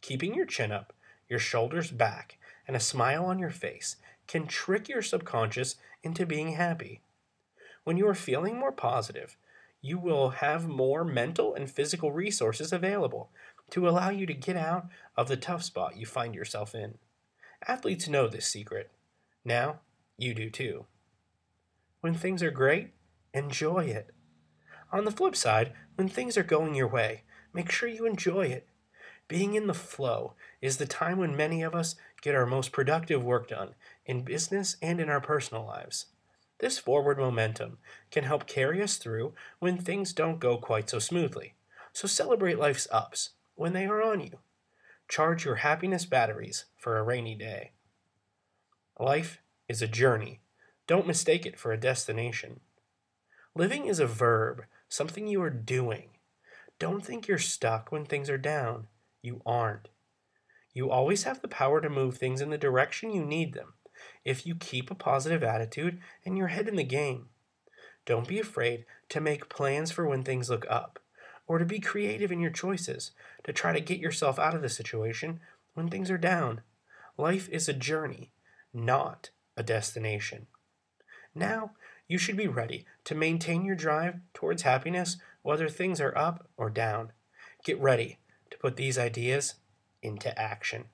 Keeping 0.00 0.34
your 0.34 0.46
chin 0.46 0.72
up, 0.72 0.94
your 1.28 1.38
shoulders 1.38 1.90
back, 1.90 2.38
and 2.66 2.74
a 2.74 2.80
smile 2.80 3.26
on 3.26 3.38
your 3.38 3.50
face 3.50 3.96
can 4.26 4.46
trick 4.46 4.88
your 4.88 5.02
subconscious 5.02 5.76
into 6.02 6.24
being 6.24 6.52
happy. 6.52 7.02
When 7.84 7.98
you 7.98 8.08
are 8.08 8.14
feeling 8.14 8.58
more 8.58 8.72
positive, 8.72 9.36
you 9.82 9.98
will 9.98 10.30
have 10.30 10.66
more 10.66 11.04
mental 11.04 11.54
and 11.54 11.70
physical 11.70 12.12
resources 12.12 12.72
available 12.72 13.28
to 13.72 13.86
allow 13.86 14.08
you 14.08 14.24
to 14.24 14.32
get 14.32 14.56
out 14.56 14.86
of 15.18 15.28
the 15.28 15.36
tough 15.36 15.64
spot 15.64 15.98
you 15.98 16.06
find 16.06 16.34
yourself 16.34 16.74
in. 16.74 16.96
Athletes 17.68 18.08
know 18.08 18.26
this 18.26 18.46
secret. 18.46 18.90
Now, 19.44 19.80
you 20.16 20.32
do 20.32 20.48
too. 20.48 20.86
When 22.00 22.14
things 22.14 22.42
are 22.42 22.50
great, 22.50 22.90
enjoy 23.32 23.84
it. 23.84 24.10
On 24.92 25.04
the 25.04 25.10
flip 25.10 25.34
side, 25.34 25.72
when 25.96 26.08
things 26.08 26.36
are 26.36 26.42
going 26.42 26.74
your 26.74 26.88
way, 26.88 27.22
make 27.52 27.70
sure 27.70 27.88
you 27.88 28.06
enjoy 28.06 28.46
it. 28.46 28.68
Being 29.28 29.54
in 29.54 29.66
the 29.66 29.74
flow 29.74 30.34
is 30.60 30.76
the 30.76 30.86
time 30.86 31.18
when 31.18 31.36
many 31.36 31.62
of 31.62 31.74
us 31.74 31.96
get 32.22 32.34
our 32.34 32.46
most 32.46 32.70
productive 32.70 33.24
work 33.24 33.48
done 33.48 33.74
in 34.04 34.22
business 34.22 34.76
and 34.80 35.00
in 35.00 35.08
our 35.08 35.20
personal 35.20 35.66
lives. 35.66 36.06
This 36.58 36.78
forward 36.78 37.18
momentum 37.18 37.78
can 38.10 38.24
help 38.24 38.46
carry 38.46 38.80
us 38.80 38.96
through 38.96 39.34
when 39.58 39.76
things 39.76 40.12
don't 40.12 40.38
go 40.38 40.56
quite 40.56 40.88
so 40.88 40.98
smoothly. 40.98 41.54
So 41.92 42.06
celebrate 42.06 42.58
life's 42.58 42.88
ups 42.90 43.30
when 43.56 43.72
they 43.72 43.86
are 43.86 44.02
on 44.02 44.20
you. 44.20 44.38
Charge 45.08 45.44
your 45.44 45.56
happiness 45.56 46.06
batteries 46.06 46.66
for 46.76 46.96
a 46.96 47.02
rainy 47.02 47.34
day. 47.34 47.72
Life 48.98 49.40
is 49.68 49.82
a 49.82 49.88
journey. 49.88 50.40
Don't 50.86 51.06
mistake 51.06 51.44
it 51.44 51.58
for 51.58 51.72
a 51.72 51.80
destination. 51.80 52.60
Living 53.54 53.86
is 53.86 53.98
a 53.98 54.06
verb, 54.06 54.64
something 54.88 55.26
you 55.26 55.42
are 55.42 55.50
doing. 55.50 56.10
Don't 56.78 57.04
think 57.04 57.26
you're 57.26 57.38
stuck 57.38 57.90
when 57.90 58.04
things 58.04 58.30
are 58.30 58.38
down. 58.38 58.86
You 59.22 59.40
aren't. 59.46 59.88
You 60.74 60.90
always 60.90 61.24
have 61.24 61.40
the 61.40 61.48
power 61.48 61.80
to 61.80 61.88
move 61.88 62.18
things 62.18 62.40
in 62.40 62.50
the 62.50 62.58
direction 62.58 63.10
you 63.10 63.24
need 63.24 63.54
them 63.54 63.74
if 64.24 64.46
you 64.46 64.54
keep 64.54 64.90
a 64.90 64.94
positive 64.94 65.42
attitude 65.42 65.98
and 66.24 66.36
your 66.36 66.48
head 66.48 66.68
in 66.68 66.76
the 66.76 66.84
game. 66.84 67.30
Don't 68.04 68.28
be 68.28 68.38
afraid 68.38 68.84
to 69.08 69.20
make 69.20 69.48
plans 69.48 69.90
for 69.90 70.06
when 70.06 70.22
things 70.22 70.50
look 70.50 70.66
up, 70.68 71.00
or 71.46 71.58
to 71.58 71.64
be 71.64 71.80
creative 71.80 72.30
in 72.30 72.40
your 72.40 72.50
choices 72.50 73.12
to 73.44 73.52
try 73.52 73.72
to 73.72 73.80
get 73.80 73.98
yourself 73.98 74.38
out 74.38 74.54
of 74.54 74.62
the 74.62 74.68
situation 74.68 75.40
when 75.74 75.88
things 75.88 76.10
are 76.10 76.18
down. 76.18 76.60
Life 77.16 77.48
is 77.48 77.68
a 77.68 77.72
journey, 77.72 78.32
not 78.74 79.30
a 79.56 79.62
destination. 79.62 80.46
Now, 81.36 81.72
you 82.08 82.16
should 82.16 82.38
be 82.38 82.48
ready 82.48 82.86
to 83.04 83.14
maintain 83.14 83.62
your 83.62 83.76
drive 83.76 84.20
towards 84.32 84.62
happiness 84.62 85.18
whether 85.42 85.68
things 85.68 86.00
are 86.00 86.16
up 86.16 86.48
or 86.56 86.70
down. 86.70 87.12
Get 87.62 87.78
ready 87.78 88.18
to 88.50 88.56
put 88.56 88.76
these 88.76 88.98
ideas 88.98 89.56
into 90.02 90.36
action. 90.40 90.86